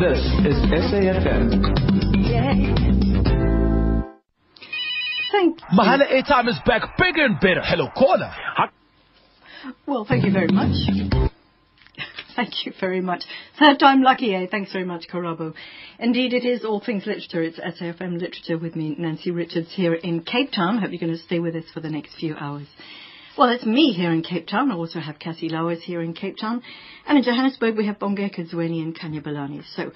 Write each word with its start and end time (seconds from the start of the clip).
This 0.00 0.16
is 0.46 0.56
SAFM. 0.72 1.60
Yeah. 2.24 2.54
Thank 5.30 5.60
you. 5.60 5.66
Mahala 5.76 6.10
airtime 6.10 6.48
is 6.48 6.58
back 6.64 6.96
bigger 6.96 7.26
and 7.26 7.38
better. 7.38 7.60
Hello, 7.62 7.88
caller. 7.94 8.32
Well, 9.86 10.06
thank 10.08 10.24
you 10.24 10.32
very 10.32 10.48
much. 10.48 10.74
Thank 12.34 12.64
you 12.64 12.72
very 12.80 13.02
much. 13.02 13.24
Third 13.58 13.78
time 13.78 14.02
lucky, 14.02 14.34
eh? 14.34 14.46
Thanks 14.50 14.72
very 14.72 14.86
much, 14.86 15.04
Karabo. 15.12 15.52
Indeed, 15.98 16.32
it 16.32 16.46
is 16.46 16.64
All 16.64 16.80
Things 16.80 17.04
Literature. 17.04 17.42
It's 17.42 17.60
SAFM 17.60 18.18
Literature 18.18 18.56
with 18.56 18.74
me, 18.74 18.94
Nancy 18.96 19.30
Richards, 19.30 19.68
here 19.74 19.92
in 19.92 20.22
Cape 20.22 20.50
Town. 20.50 20.78
Hope 20.78 20.92
you're 20.92 20.98
going 20.98 21.12
to 21.12 21.18
stay 21.18 21.40
with 21.40 21.54
us 21.54 21.64
for 21.74 21.80
the 21.80 21.90
next 21.90 22.14
few 22.18 22.34
hours. 22.36 22.68
Well, 23.38 23.50
it's 23.50 23.64
me 23.64 23.92
here 23.92 24.10
in 24.10 24.22
Cape 24.22 24.48
Town. 24.48 24.72
I 24.72 24.74
also 24.74 24.98
have 24.98 25.20
Cassie 25.20 25.48
Lowers 25.48 25.80
here 25.84 26.02
in 26.02 26.14
Cape 26.14 26.36
Town. 26.36 26.62
And 27.06 27.16
in 27.16 27.22
Johannesburg, 27.22 27.76
we 27.76 27.86
have 27.86 28.00
Bongeka 28.00 28.52
Zweni 28.52 28.82
and 28.82 28.98
Kanya 28.98 29.22
Balani. 29.22 29.62
So, 29.76 29.92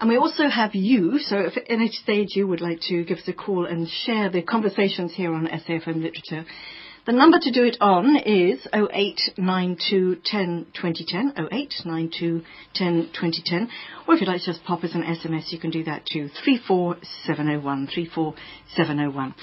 and 0.00 0.08
we 0.08 0.16
also 0.16 0.48
have 0.48 0.74
you. 0.74 1.18
So 1.18 1.36
if 1.38 1.58
at 1.58 1.64
any 1.68 1.88
stage 1.90 2.28
you 2.34 2.46
would 2.46 2.62
like 2.62 2.80
to 2.88 3.04
give 3.04 3.18
us 3.18 3.28
a 3.28 3.34
call 3.34 3.66
and 3.66 3.86
share 3.88 4.30
the 4.30 4.40
conversations 4.40 5.12
here 5.14 5.34
on 5.34 5.46
SAFM 5.48 6.02
Literature, 6.02 6.46
the 7.08 7.14
number 7.14 7.38
to 7.40 7.50
do 7.50 7.64
it 7.64 7.78
on 7.80 8.16
is 8.18 8.68
0892 8.74 10.16
10 10.26 10.66
2010, 10.74 11.32
0892 11.38 12.42
10 12.74 13.08
2010. 13.14 13.68
Or 14.06 14.14
if 14.14 14.20
you'd 14.20 14.28
like 14.28 14.40
to 14.42 14.52
just 14.52 14.62
pop 14.64 14.84
us 14.84 14.90
an 14.92 15.04
SMS, 15.04 15.50
you 15.50 15.58
can 15.58 15.70
do 15.70 15.84
that 15.84 16.04
to 16.08 16.28
34701, 16.44 17.86
34701. 17.86 19.34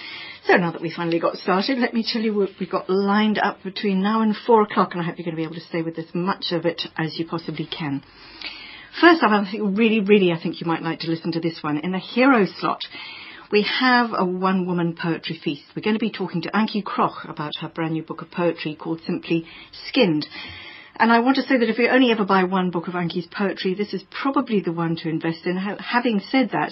So 0.46 0.58
now 0.58 0.74
that 0.74 0.82
we 0.84 0.94
finally 0.96 1.20
got 1.20 1.38
started, 1.38 1.80
let 1.80 1.96
me 1.96 2.06
tell 2.08 2.22
you 2.22 2.36
what 2.36 2.50
we've 2.60 2.70
got 2.70 2.88
lined 2.88 3.40
up 3.40 3.64
between 3.64 4.04
now 4.04 4.22
and 4.22 4.36
4 4.46 4.62
o'clock, 4.62 4.92
and 4.92 5.02
I 5.02 5.06
hope 5.06 5.18
you're 5.18 5.26
going 5.26 5.36
to 5.36 5.42
be 5.42 5.44
able 5.44 5.56
to 5.56 5.62
stay 5.62 5.82
with 5.82 5.98
as 5.98 6.14
much 6.14 6.52
of 6.52 6.68
it 6.68 6.84
as 7.00 7.18
you 7.18 7.26
possibly 7.26 7.66
can. 7.66 8.04
First 9.02 9.24
up, 9.24 9.32
I 9.32 9.50
think 9.50 9.76
really, 9.76 10.02
really, 10.02 10.32
I 10.32 10.40
think 10.40 10.62
you 10.62 10.68
might 10.68 10.84
like 10.84 11.00
to 11.00 11.10
listen 11.10 11.32
to 11.32 11.40
this 11.40 11.58
one. 11.64 11.80
In 11.80 11.94
the 11.94 11.98
hero 12.00 12.46
slot, 12.60 12.82
we 13.52 13.64
have 13.80 14.12
a 14.14 14.26
one 14.26 14.66
woman 14.66 14.96
poetry 15.00 15.40
feast. 15.44 15.64
We're 15.76 15.84
going 15.84 15.96
to 15.96 16.00
be 16.00 16.12
talking 16.12 16.42
to 16.44 16.50
Antjie 16.50 16.84
Krog 16.84 17.30
about 17.30 17.54
her 17.62 17.70
brand 17.70 17.94
new 17.94 18.04
book 18.04 18.22
of 18.22 18.32
poetry 18.32 18.76
called 18.76 19.02
Simply 19.06 19.46
Skinned. 19.88 20.26
And 20.98 21.12
I 21.12 21.20
want 21.20 21.36
to 21.36 21.42
say 21.42 21.58
that 21.58 21.70
if 21.70 21.78
you 21.78 21.90
only 21.90 22.12
ever 22.12 22.24
buy 22.24 22.46
one 22.46 22.72
book 22.72 22.88
of 22.88 22.94
Antjie's 22.94 23.28
poetry, 23.28 23.74
this 23.74 23.94
is 23.94 24.02
probably 24.10 24.62
the 24.62 24.72
one 24.72 24.96
to 24.98 25.10
invest 25.10 25.46
in. 25.46 25.58
Having 25.58 26.22
said 26.32 26.52
that, 26.52 26.72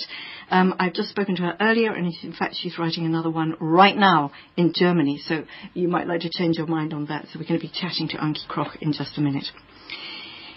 um, 0.50 0.76
I've 0.80 0.94
just 0.94 1.10
spoken 1.10 1.36
to 1.36 1.42
her 1.42 1.58
earlier, 1.60 1.92
and 1.92 2.12
in 2.24 2.34
fact, 2.34 2.56
she's 2.58 2.80
writing 2.80 3.06
another 3.06 3.30
one 3.30 3.56
right 3.60 3.98
now 3.98 4.32
in 4.56 4.72
Germany. 4.74 5.22
So 5.26 5.44
you 5.74 5.90
might 5.90 6.08
like 6.08 6.22
to 6.22 6.30
change 6.30 6.58
your 6.58 6.68
mind 6.68 6.94
on 6.94 7.08
that. 7.08 7.26
So 7.28 7.40
we're 7.40 7.48
going 7.48 7.60
to 7.60 7.68
be 7.68 7.74
chatting 7.74 8.08
to 8.10 8.18
Antjie 8.18 8.48
Krog 8.50 8.78
in 8.82 8.94
just 8.94 9.18
a 9.18 9.22
minute. 9.22 9.46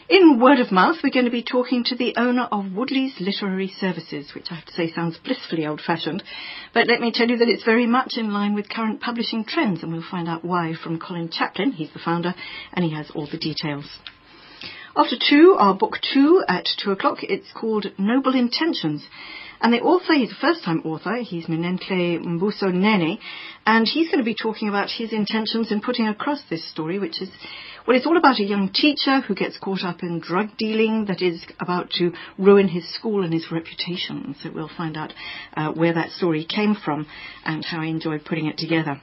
In 0.08 0.38
word 0.38 0.60
of 0.60 0.70
mouth, 0.70 0.98
we're 1.02 1.10
going 1.10 1.24
to 1.24 1.32
be 1.32 1.42
talking 1.42 1.82
to 1.82 1.96
the 1.96 2.14
owner 2.16 2.44
of 2.52 2.72
Woodley's 2.72 3.14
Literary 3.18 3.74
Services, 3.80 4.30
which 4.36 4.46
I 4.52 4.54
have 4.54 4.64
to 4.66 4.72
say 4.72 4.92
sounds 4.92 5.18
blissfully 5.18 5.66
old 5.66 5.80
fashioned. 5.80 6.22
But 6.72 6.86
let 6.86 7.00
me 7.00 7.10
tell 7.12 7.28
you 7.28 7.38
that 7.38 7.48
it's 7.48 7.64
very 7.64 7.86
much 7.86 8.12
in 8.16 8.32
line 8.32 8.54
with 8.54 8.68
current 8.68 9.00
publishing 9.00 9.44
trends, 9.44 9.82
and 9.82 9.92
we'll 9.92 10.08
find 10.08 10.28
out 10.28 10.44
why 10.44 10.74
from 10.80 11.00
Colin 11.00 11.28
Chaplin. 11.28 11.72
He's 11.72 11.92
the 11.92 11.98
founder, 11.98 12.36
and 12.72 12.84
he 12.84 12.94
has 12.94 13.10
all 13.16 13.26
the 13.26 13.36
details. 13.36 13.86
After 14.94 15.16
two, 15.18 15.56
our 15.58 15.74
book 15.74 15.98
two 16.14 16.44
at 16.48 16.68
two 16.78 16.92
o'clock, 16.92 17.24
it's 17.24 17.52
called 17.52 17.86
Noble 17.98 18.36
Intentions. 18.36 19.04
And 19.60 19.72
the 19.72 19.80
author, 19.80 20.12
he's 20.12 20.32
a 20.32 20.40
first 20.40 20.62
time 20.64 20.82
author, 20.84 21.16
he's 21.16 21.46
Minenhle 21.46 22.24
Mbuso 22.24 22.72
Nene, 22.72 23.18
and 23.66 23.88
he's 23.88 24.08
going 24.08 24.18
to 24.18 24.24
be 24.24 24.34
talking 24.34 24.68
about 24.68 24.90
his 24.90 25.12
intentions 25.12 25.72
in 25.72 25.80
putting 25.80 26.06
across 26.06 26.42
this 26.48 26.70
story, 26.70 26.98
which 26.98 27.20
is, 27.20 27.30
well, 27.86 27.96
it's 27.96 28.06
all 28.06 28.16
about 28.16 28.40
a 28.40 28.44
young 28.44 28.70
teacher 28.72 29.20
who 29.20 29.34
gets 29.34 29.58
caught 29.58 29.84
up 29.84 30.02
in 30.02 30.20
drug 30.20 30.48
dealing 30.58 31.04
that 31.06 31.22
is 31.22 31.40
about 31.60 31.90
to 31.90 32.12
ruin 32.36 32.68
his 32.68 32.92
school 32.94 33.22
and 33.22 33.32
his 33.32 33.46
reputation. 33.52 34.34
So 34.42 34.50
we'll 34.52 34.70
find 34.76 34.96
out 34.96 35.12
uh, 35.56 35.72
where 35.72 35.94
that 35.94 36.10
story 36.10 36.44
came 36.44 36.74
from 36.74 37.06
and 37.44 37.64
how 37.64 37.82
he 37.82 37.90
enjoyed 37.90 38.24
putting 38.24 38.46
it 38.46 38.58
together. 38.58 39.00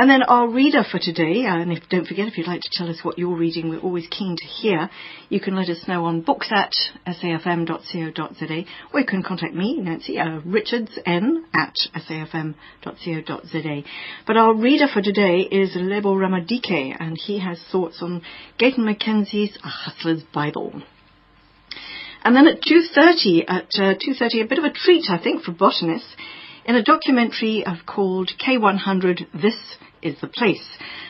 And 0.00 0.08
then 0.08 0.22
our 0.22 0.48
reader 0.48 0.82
for 0.82 0.98
today, 0.98 1.44
and 1.44 1.70
if, 1.70 1.86
don't 1.90 2.06
forget 2.06 2.26
if 2.26 2.38
you'd 2.38 2.46
like 2.46 2.62
to 2.62 2.70
tell 2.72 2.88
us 2.88 3.00
what 3.02 3.18
you're 3.18 3.36
reading, 3.36 3.68
we're 3.68 3.80
always 3.80 4.08
keen 4.08 4.34
to 4.34 4.44
hear. 4.46 4.88
You 5.28 5.40
can 5.40 5.54
let 5.54 5.68
us 5.68 5.86
know 5.86 6.06
on 6.06 6.22
books 6.22 6.48
at 6.50 6.72
safm.co.za, 7.06 8.64
or 8.94 9.00
you 9.00 9.06
can 9.06 9.22
contact 9.22 9.52
me, 9.52 9.76
Nancy, 9.76 10.18
uh, 10.18 10.40
richardsn 10.40 11.42
at 11.52 11.74
safm.co.za. 12.08 13.82
But 14.26 14.38
our 14.38 14.54
reader 14.54 14.86
for 14.90 15.02
today 15.02 15.40
is 15.40 15.72
Lebo 15.76 16.14
Ramadike, 16.14 16.96
and 16.98 17.18
he 17.18 17.38
has 17.38 17.62
thoughts 17.70 17.98
on 18.00 18.22
Gayton 18.58 18.86
McKenzie's 18.86 19.58
A 19.62 19.68
Hustler's 19.68 20.22
Bible. 20.32 20.80
And 22.24 22.34
then 22.34 22.48
at 22.48 22.62
2.30, 22.62 23.44
at 23.46 23.68
uh, 23.74 23.94
2.30, 23.96 24.44
a 24.44 24.48
bit 24.48 24.58
of 24.58 24.64
a 24.64 24.72
treat, 24.72 25.10
I 25.10 25.22
think, 25.22 25.42
for 25.42 25.52
botanists, 25.52 26.16
in 26.70 26.76
a 26.76 26.84
documentary 26.84 27.66
I've 27.66 27.84
called 27.84 28.30
K100, 28.46 29.26
This 29.42 29.56
is 30.02 30.14
the 30.20 30.28
place, 30.28 30.64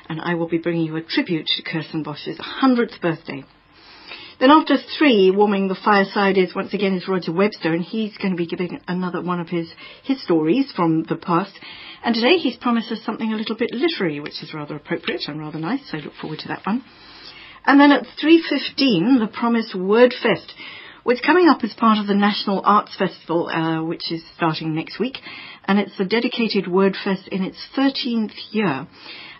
and 0.08 0.18
I 0.18 0.34
will 0.34 0.48
be 0.48 0.56
bringing 0.56 0.86
you 0.86 0.96
a 0.96 1.02
tribute 1.02 1.48
to 1.48 1.62
Kirstenbosch's 1.62 2.38
100th 2.38 2.98
birthday. 3.02 3.44
Then 4.40 4.50
after 4.50 4.76
three, 4.96 5.30
warming 5.30 5.68
the 5.68 5.74
fireside 5.74 6.38
is 6.38 6.54
once 6.54 6.72
again 6.72 6.94
is 6.94 7.06
Roger 7.06 7.32
Webster, 7.32 7.74
and 7.74 7.82
he's 7.82 8.16
going 8.16 8.30
to 8.30 8.38
be 8.38 8.46
giving 8.46 8.80
another 8.88 9.20
one 9.20 9.38
of 9.38 9.50
his, 9.50 9.70
his 10.02 10.22
stories 10.22 10.72
from 10.74 11.02
the 11.02 11.16
past. 11.16 11.52
And 12.02 12.14
today 12.14 12.38
he's 12.38 12.56
promised 12.56 12.90
us 12.90 13.04
something 13.04 13.30
a 13.30 13.36
little 13.36 13.54
bit 13.54 13.68
literary, 13.70 14.18
which 14.18 14.42
is 14.42 14.54
rather 14.54 14.76
appropriate 14.76 15.24
and 15.28 15.38
rather 15.38 15.58
nice, 15.58 15.82
so 15.90 15.98
I 15.98 16.00
look 16.00 16.14
forward 16.14 16.38
to 16.38 16.48
that 16.48 16.64
one. 16.64 16.82
And 17.66 17.78
then 17.78 17.92
at 17.92 18.06
3.15, 18.24 19.18
the 19.18 19.30
promised 19.30 19.74
Word 19.74 20.14
Fest, 20.22 20.54
which 21.04 21.22
coming 21.24 21.48
up 21.48 21.64
as 21.64 21.72
part 21.74 21.98
of 21.98 22.06
the 22.06 22.14
National 22.14 22.62
Arts 22.64 22.96
Festival, 22.96 23.48
uh, 23.48 23.82
which 23.82 24.12
is 24.12 24.22
starting 24.36 24.74
next 24.74 24.98
week 24.98 25.18
and 25.64 25.78
it's 25.78 25.96
the 25.98 26.04
dedicated 26.04 26.64
WordFest 26.64 27.28
in 27.28 27.44
its 27.44 27.58
13th 27.76 28.32
year. 28.50 28.86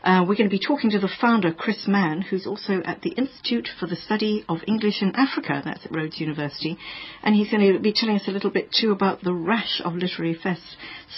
Uh, 0.03 0.25
we're 0.27 0.37
going 0.37 0.49
to 0.49 0.57
be 0.57 0.65
talking 0.65 0.91
to 0.91 0.99
the 0.99 1.11
founder, 1.21 1.53
Chris 1.53 1.87
Mann, 1.87 2.23
who's 2.23 2.47
also 2.47 2.81
at 2.85 3.03
the 3.03 3.11
Institute 3.11 3.69
for 3.79 3.87
the 3.87 3.97
Study 3.97 4.45
of 4.49 4.59
English 4.67 5.03
in 5.03 5.15
Africa, 5.15 5.61
that's 5.63 5.85
at 5.85 5.95
Rhodes 5.95 6.19
University, 6.19 6.79
and 7.23 7.35
he's 7.35 7.51
going 7.51 7.75
to 7.75 7.79
be 7.79 7.93
telling 7.93 8.17
us 8.17 8.27
a 8.27 8.31
little 8.31 8.51
bit 8.51 8.73
too 8.73 8.93
about 8.93 9.23
the 9.23 9.35
rash 9.35 9.83
of 9.85 9.95
literary 9.95 10.35
fests 10.35 10.77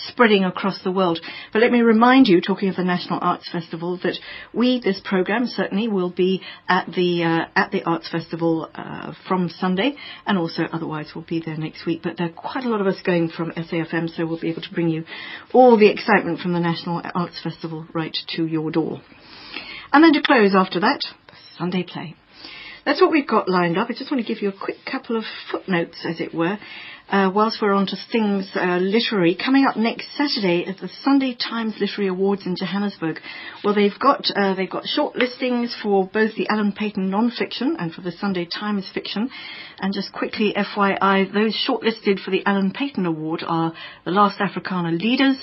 spreading 0.09 0.43
across 0.43 0.83
the 0.83 0.91
world. 0.91 1.21
But 1.53 1.63
let 1.63 1.71
me 1.71 1.81
remind 1.81 2.27
you, 2.27 2.41
talking 2.41 2.69
of 2.69 2.77
the 2.77 2.83
National 2.83 3.21
Arts 3.23 3.49
Festival, 3.53 3.99
that 4.03 4.19
we, 4.53 4.81
this 4.81 5.01
program, 5.05 5.47
certainly 5.47 5.87
will 5.87 6.11
be 6.11 6.43
at 6.69 6.87
the 6.87 7.23
uh, 7.23 7.47
at 7.55 7.71
the 7.71 7.85
Arts 7.85 8.11
Festival 8.11 8.69
uh, 8.75 9.13
from 9.29 9.49
Sunday, 9.49 9.95
and 10.27 10.39
also 10.39 10.65
otherwise 10.73 11.13
we'll 11.15 11.25
be 11.25 11.41
there 11.45 11.57
next 11.57 11.87
week. 11.87 12.01
But 12.03 12.17
there 12.19 12.27
are 12.27 12.33
quite 12.33 12.65
a 12.65 12.69
lot 12.69 12.81
of 12.81 12.89
us 12.89 13.01
going 13.05 13.29
from 13.29 13.53
SAFM, 13.53 14.09
so 14.11 14.27
we'll 14.27 14.41
be 14.41 14.51
able 14.51 14.63
to 14.63 14.75
bring 14.75 14.89
you 14.89 15.05
all 15.53 15.79
the 15.79 15.91
excitement 15.91 16.41
from 16.41 16.53
the 16.53 16.61
National 16.61 17.01
Arts 17.15 17.41
Festival 17.43 17.87
right 17.93 18.17
to 18.37 18.47
your 18.47 18.72
door. 18.73 19.01
And 19.93 20.03
then 20.03 20.13
to 20.15 20.23
close 20.23 20.55
after 20.55 20.81
that, 20.81 21.01
Sunday 21.59 21.83
play. 21.83 22.17
That's 22.85 23.01
what 23.01 23.13
we've 23.13 23.29
got 23.29 23.49
lined 23.49 23.79
up. 23.79 23.89
I 23.91 23.93
just 23.93 24.11
want 24.11 24.27
to 24.27 24.35
give 24.35 24.43
you 24.43 24.49
a 24.49 24.53
quick 24.53 24.79
couple 24.91 25.17
of 25.17 25.25
footnotes, 25.53 26.05
as 26.05 26.21
it 26.21 26.35
were, 26.35 26.59
uh, 27.09 27.31
whilst 27.33 27.63
we're 27.63 27.73
on 27.73 27.87
to 27.87 27.97
things 28.11 28.51
uh, 28.57 28.79
literary. 28.79 29.37
Coming 29.37 29.67
up 29.67 29.77
next 29.77 30.09
Saturday 30.17 30.61
is 30.61 30.81
the 30.81 30.89
Sunday 31.03 31.37
Times 31.37 31.75
Literary 31.79 32.09
Awards 32.09 32.45
in 32.45 32.57
Johannesburg. 32.57 33.21
Well, 33.63 33.75
they've 33.75 33.97
got 34.01 34.25
uh, 34.35 34.55
they've 34.55 34.69
got 34.69 34.87
short 34.87 35.15
listings 35.15 35.77
for 35.81 36.09
both 36.09 36.35
the 36.35 36.49
Alan 36.49 36.73
Paton 36.73 37.09
non-fiction 37.09 37.77
and 37.79 37.93
for 37.93 38.01
the 38.01 38.11
Sunday 38.11 38.47
Times 38.47 38.91
fiction. 38.93 39.31
And 39.79 39.95
just 39.95 40.13
quickly, 40.13 40.53
FYI, 40.57 41.33
those 41.33 41.57
shortlisted 41.69 42.19
for 42.25 42.33
the 42.33 42.45
Alan 42.45 42.73
Paton 42.73 43.07
Award 43.07 43.45
are 43.47 43.73
The 44.05 44.11
Last 44.11 44.41
Afrikaner 44.41 45.01
Leaders. 45.01 45.37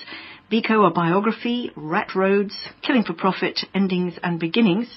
Biko, 0.52 0.88
a 0.88 0.90
biography, 0.90 1.72
Rat 1.76 2.16
Roads, 2.16 2.58
Killing 2.82 3.04
for 3.04 3.14
Profit, 3.14 3.60
Endings 3.76 4.16
and 4.24 4.40
Beginnings. 4.40 4.88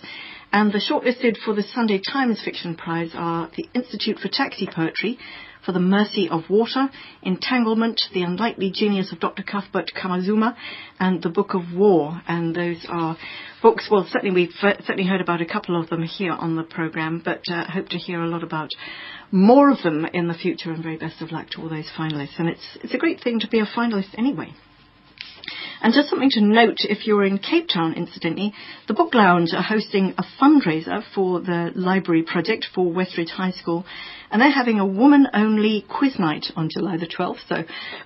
And 0.50 0.72
the 0.72 0.78
shortlisted 0.78 1.36
for 1.44 1.54
the 1.54 1.62
Sunday 1.62 2.00
Times 2.00 2.40
Fiction 2.42 2.74
Prize 2.74 3.10
are 3.14 3.50
the 3.54 3.68
Institute 3.74 4.18
for 4.18 4.28
Taxi 4.28 4.66
Poetry, 4.66 5.18
for 5.64 5.72
the 5.72 5.78
Mercy 5.78 6.28
of 6.30 6.48
Water, 6.48 6.88
Entanglement, 7.22 8.00
The 8.14 8.22
Unlikely 8.22 8.70
Genius 8.74 9.12
of 9.12 9.20
Dr. 9.20 9.42
Cuthbert 9.42 9.92
Kamazuma, 9.94 10.56
and 10.98 11.22
The 11.22 11.28
Book 11.28 11.52
of 11.52 11.74
War. 11.74 12.22
And 12.26 12.54
those 12.54 12.86
are 12.88 13.18
books, 13.60 13.88
well, 13.90 14.06
certainly 14.10 14.34
we've 14.34 14.54
certainly 14.58 15.06
heard 15.06 15.20
about 15.20 15.42
a 15.42 15.46
couple 15.46 15.78
of 15.78 15.90
them 15.90 16.02
here 16.02 16.32
on 16.32 16.56
the 16.56 16.64
programme, 16.64 17.20
but 17.22 17.42
uh, 17.50 17.64
hope 17.64 17.90
to 17.90 17.98
hear 17.98 18.22
a 18.22 18.28
lot 18.28 18.42
about 18.42 18.70
more 19.30 19.70
of 19.70 19.82
them 19.82 20.06
in 20.14 20.28
the 20.28 20.34
future, 20.34 20.72
and 20.72 20.82
very 20.82 20.96
best 20.96 21.20
of 21.20 21.30
luck 21.30 21.50
to 21.50 21.60
all 21.60 21.68
those 21.68 21.90
finalists. 21.94 22.38
And 22.38 22.48
it's, 22.48 22.78
it's 22.82 22.94
a 22.94 22.98
great 22.98 23.20
thing 23.20 23.40
to 23.40 23.48
be 23.48 23.60
a 23.60 23.66
finalist 23.66 24.16
anyway. 24.16 24.54
And 25.80 25.92
just 25.92 26.08
something 26.08 26.30
to 26.30 26.40
note, 26.40 26.78
if 26.80 27.06
you're 27.06 27.24
in 27.24 27.38
Cape 27.38 27.68
Town, 27.68 27.94
incidentally, 27.94 28.54
the 28.86 28.94
Book 28.94 29.14
Lounge 29.14 29.52
are 29.52 29.62
hosting 29.62 30.14
a 30.16 30.24
fundraiser 30.40 31.02
for 31.14 31.40
the 31.40 31.72
library 31.74 32.22
project 32.22 32.66
for 32.74 32.86
Westridge 32.86 33.30
High 33.30 33.50
School. 33.50 33.84
And 34.30 34.40
they're 34.40 34.50
having 34.50 34.78
a 34.78 34.86
woman-only 34.86 35.84
quiz 35.88 36.18
night 36.18 36.46
on 36.56 36.70
July 36.72 36.96
the 36.96 37.06
12th. 37.06 37.46
So 37.48 37.64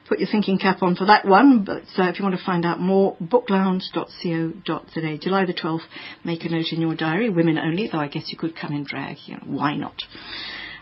put 0.08 0.18
your 0.18 0.28
thinking 0.28 0.58
cap 0.58 0.82
on 0.82 0.96
for 0.96 1.06
that 1.06 1.24
one. 1.24 1.64
But 1.64 1.84
uh, 1.96 2.08
if 2.08 2.18
you 2.18 2.24
want 2.24 2.36
to 2.36 2.44
find 2.44 2.64
out 2.64 2.80
more, 2.80 3.16
booklounge.co.za. 3.22 5.18
July 5.18 5.44
the 5.44 5.54
12th, 5.54 5.86
make 6.24 6.44
a 6.44 6.48
note 6.48 6.72
in 6.72 6.80
your 6.80 6.96
diary. 6.96 7.30
Women 7.30 7.58
only, 7.58 7.88
though 7.92 8.00
I 8.00 8.08
guess 8.08 8.24
you 8.32 8.38
could 8.38 8.56
come 8.56 8.72
in 8.72 8.84
drag. 8.84 9.18
You 9.26 9.34
know, 9.34 9.42
why 9.46 9.76
not? 9.76 10.02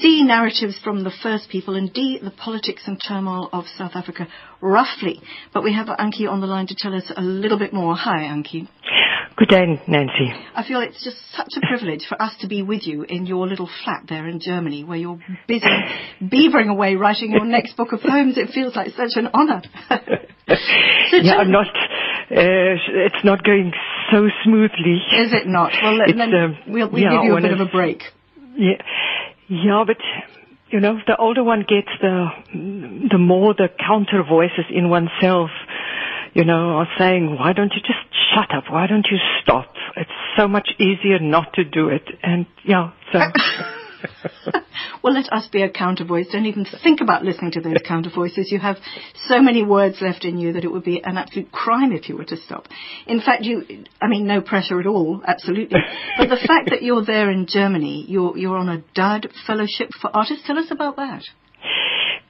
C, 0.00 0.24
narratives 0.24 0.76
from 0.82 1.04
the 1.04 1.12
first 1.22 1.48
people. 1.48 1.76
And 1.76 1.92
D, 1.92 2.18
the 2.22 2.32
politics 2.32 2.82
and 2.86 3.00
turmoil 3.00 3.48
of 3.52 3.66
South 3.78 3.92
Africa, 3.94 4.26
roughly. 4.60 5.20
But 5.52 5.62
we 5.62 5.74
have 5.74 5.86
Antjie 5.86 6.28
on 6.28 6.40
the 6.40 6.48
line 6.48 6.66
to 6.66 6.74
tell 6.76 6.94
us 6.94 7.04
a 7.16 7.22
little 7.22 7.58
bit 7.58 7.72
more. 7.72 7.94
Hi, 7.94 8.24
Antjie. 8.24 8.68
Good 9.36 9.48
day, 9.48 9.80
Nancy. 9.88 10.32
I 10.54 10.62
feel 10.62 10.80
it's 10.80 11.02
just 11.02 11.16
such 11.34 11.54
a 11.56 11.66
privilege 11.66 12.06
for 12.08 12.20
us 12.22 12.32
to 12.40 12.46
be 12.46 12.62
with 12.62 12.86
you 12.86 13.02
in 13.02 13.26
your 13.26 13.48
little 13.48 13.68
flat 13.82 14.04
there 14.08 14.28
in 14.28 14.38
Germany 14.38 14.84
where 14.84 14.96
you're 14.96 15.18
busy 15.48 15.66
beavering 16.22 16.68
away 16.70 16.94
writing 16.94 17.32
your 17.32 17.44
next 17.44 17.76
book 17.76 17.92
of 17.92 18.00
poems. 18.00 18.38
It 18.38 18.50
feels 18.50 18.76
like 18.76 18.90
such 18.90 19.16
an 19.16 19.26
honour. 19.34 19.62
so 19.88 19.96
yeah, 21.16 21.34
I'm 21.34 21.50
not. 21.50 21.66
Uh, 21.66 22.78
it's 23.06 23.24
not 23.24 23.42
going 23.42 23.72
so 24.12 24.28
smoothly. 24.44 25.02
Is 25.12 25.32
it 25.32 25.48
not? 25.48 25.72
Well, 25.82 25.98
It's, 26.06 26.16
then 26.16 26.32
um, 26.32 26.56
we'll, 26.68 26.88
we'll 26.88 27.02
yeah, 27.02 27.10
give 27.10 27.24
you 27.24 27.36
a 27.36 27.40
bit 27.40 27.52
of 27.52 27.60
a 27.60 27.70
break. 27.70 28.02
Yeah, 28.56 28.74
yeah, 29.48 29.82
but 29.84 29.96
you 30.70 30.78
know, 30.78 30.96
the 31.06 31.16
older 31.16 31.42
one 31.42 31.60
gets, 31.60 31.88
the 32.00 32.28
the 33.10 33.18
more 33.18 33.52
the 33.52 33.68
counter 33.84 34.22
voices 34.22 34.64
in 34.70 34.90
oneself, 34.90 35.50
you 36.34 36.44
know, 36.44 36.78
are 36.78 36.88
saying, 36.98 37.36
"Why 37.38 37.52
don't 37.52 37.72
you 37.74 37.80
just 37.80 38.06
shut 38.34 38.54
up? 38.54 38.64
Why 38.70 38.86
don't 38.86 39.06
you 39.10 39.18
stop? 39.42 39.72
It's 39.96 40.10
so 40.36 40.48
much 40.48 40.68
easier 40.78 41.18
not 41.18 41.54
to 41.54 41.64
do 41.64 41.88
it." 41.88 42.08
And 42.22 42.46
yeah, 42.64 42.90
so 43.12 43.20
well, 45.02 45.14
let 45.14 45.32
us 45.32 45.48
be 45.48 45.62
a 45.62 45.70
counter 45.70 46.04
voice. 46.04 46.28
Don't 46.30 46.46
even 46.46 46.66
think 46.82 47.00
about 47.00 47.24
listening 47.24 47.52
to 47.52 47.60
those 47.60 47.78
counter 47.86 48.10
voices. 48.14 48.50
You 48.50 48.58
have 48.58 48.76
so 49.26 49.40
many 49.40 49.62
words 49.62 49.98
left 50.00 50.24
in 50.24 50.38
you 50.38 50.52
that 50.52 50.64
it 50.64 50.72
would 50.72 50.84
be 50.84 51.02
an 51.02 51.16
absolute 51.16 51.52
crime 51.52 51.92
if 51.92 52.08
you 52.08 52.16
were 52.16 52.24
to 52.24 52.36
stop. 52.36 52.66
In 53.06 53.20
fact, 53.20 53.42
you, 53.42 53.84
I 54.00 54.08
mean, 54.08 54.26
no 54.26 54.40
pressure 54.40 54.80
at 54.80 54.86
all, 54.86 55.22
absolutely. 55.26 55.80
But 56.18 56.28
the 56.28 56.36
fact 56.36 56.70
that 56.70 56.82
you're 56.82 57.04
there 57.04 57.30
in 57.30 57.46
Germany, 57.46 58.04
you're, 58.08 58.36
you're 58.36 58.56
on 58.56 58.68
a 58.68 58.82
DAAD 58.94 59.30
fellowship 59.46 59.90
for 60.00 60.14
artists. 60.14 60.46
Tell 60.46 60.58
us 60.58 60.70
about 60.70 60.96
that. 60.96 61.22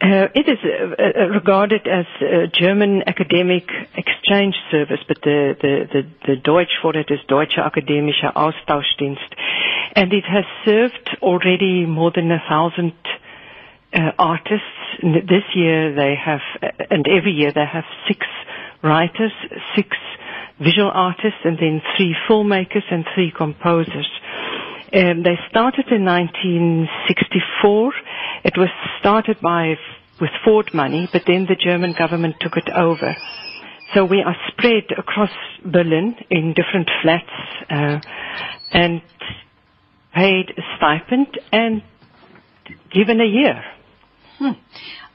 Uh, 0.04 0.28
it 0.34 0.44
is 0.46 0.58
uh, 0.62 1.00
uh, 1.00 1.28
regarded 1.30 1.88
as 1.88 2.04
a 2.20 2.46
German 2.52 3.02
academic 3.06 3.64
exchange 3.96 4.54
service, 4.70 5.00
but 5.08 5.16
the, 5.22 5.56
the, 5.62 5.74
the, 5.94 6.02
the 6.26 6.36
Deutsch 6.36 6.76
for 6.82 6.94
it 6.94 7.06
is 7.10 7.20
Deutsche 7.26 7.56
Akademische 7.56 8.30
Austauschdienst. 8.36 9.32
And 9.96 10.12
it 10.12 10.24
has 10.28 10.44
served 10.66 11.08
already 11.22 11.86
more 11.86 12.12
than 12.14 12.30
a 12.30 12.42
thousand 12.46 12.92
uh, 13.94 14.10
artists. 14.18 14.76
This 15.02 15.44
year 15.54 15.94
they 15.94 16.14
have, 16.22 16.40
uh, 16.62 16.66
and 16.90 17.06
every 17.08 17.32
year 17.32 17.52
they 17.54 17.64
have 17.64 17.84
six 18.06 18.26
writers, 18.82 19.32
six 19.74 19.88
visual 20.60 20.90
artists, 20.92 21.40
and 21.44 21.56
then 21.56 21.80
three 21.96 22.14
filmmakers 22.28 22.84
and 22.90 23.06
three 23.14 23.32
composers. 23.34 24.10
Um, 24.94 25.22
they 25.24 25.34
started 25.50 25.86
in 25.90 26.04
1964. 26.04 27.92
It 28.44 28.54
was 28.56 28.68
started 29.00 29.40
by 29.40 29.74
with 30.20 30.30
Ford 30.44 30.70
money, 30.72 31.08
but 31.12 31.22
then 31.26 31.46
the 31.48 31.56
German 31.56 31.94
government 31.98 32.36
took 32.40 32.56
it 32.56 32.68
over. 32.74 33.16
So 33.94 34.04
we 34.04 34.22
are 34.22 34.36
spread 34.48 34.84
across 34.96 35.30
Berlin 35.64 36.16
in 36.30 36.54
different 36.54 36.90
flats 37.02 37.30
uh, 37.70 38.00
and 38.72 39.02
paid 40.14 40.50
a 40.56 40.62
stipend 40.76 41.38
and 41.52 41.82
given 42.92 43.20
a 43.20 43.24
year. 43.24 43.62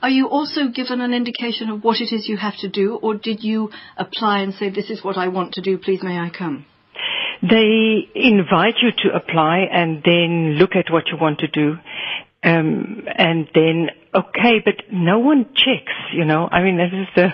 Are 0.01 0.09
you 0.09 0.27
also 0.27 0.69
given 0.73 1.01
an 1.01 1.13
indication 1.13 1.69
of 1.69 1.83
what 1.83 1.99
it 1.99 2.13
is 2.13 2.29
you 2.29 2.37
have 2.37 2.55
to 2.59 2.69
do, 2.69 2.95
or 2.95 3.15
did 3.15 3.43
you 3.43 3.69
apply 3.97 4.39
and 4.39 4.53
say, 4.53 4.69
this 4.69 4.89
is 4.89 5.03
what 5.03 5.17
I 5.17 5.27
want 5.27 5.53
to 5.53 5.61
do, 5.61 5.77
please 5.77 6.01
may 6.01 6.17
I 6.17 6.29
come? 6.29 6.65
They 7.41 8.07
invite 8.15 8.75
you 8.81 8.91
to 9.03 9.15
apply 9.15 9.65
and 9.71 10.01
then 10.03 10.55
look 10.57 10.71
at 10.75 10.91
what 10.91 11.07
you 11.07 11.17
want 11.19 11.39
to 11.39 11.47
do. 11.47 11.77
Um, 12.43 13.05
and 13.13 13.49
then, 13.53 13.89
okay, 14.13 14.59
but 14.63 14.75
no 14.91 15.19
one 15.19 15.45
checks, 15.55 15.93
you 16.13 16.25
know. 16.25 16.47
I 16.51 16.61
mean, 16.61 16.77
this 16.77 16.91
is 16.93 17.07
the, 17.15 17.33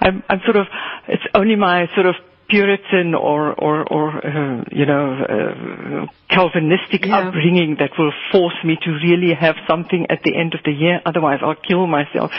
I'm, 0.00 0.22
I'm 0.28 0.40
sort 0.44 0.56
of, 0.56 0.66
it's 1.08 1.22
only 1.34 1.56
my 1.56 1.88
sort 1.94 2.06
of 2.06 2.14
Puritan 2.48 3.14
or, 3.14 3.54
or, 3.54 3.82
or, 3.90 4.26
uh, 4.26 4.64
you 4.70 4.84
know, 4.84 5.24
uh, 5.24 6.06
Calvinistic 6.28 7.06
Yeah. 7.06 7.28
upbringing 7.28 7.76
that 7.78 7.92
will 7.98 8.12
force 8.30 8.56
me 8.62 8.76
to 8.82 8.90
really 8.90 9.32
have 9.34 9.56
something 9.66 10.06
at 10.10 10.22
the 10.22 10.36
end 10.36 10.54
of 10.54 10.60
the 10.64 10.72
year. 10.72 11.00
Otherwise, 11.06 11.38
I'll 11.42 11.54
kill 11.54 11.86
myself. 11.86 12.30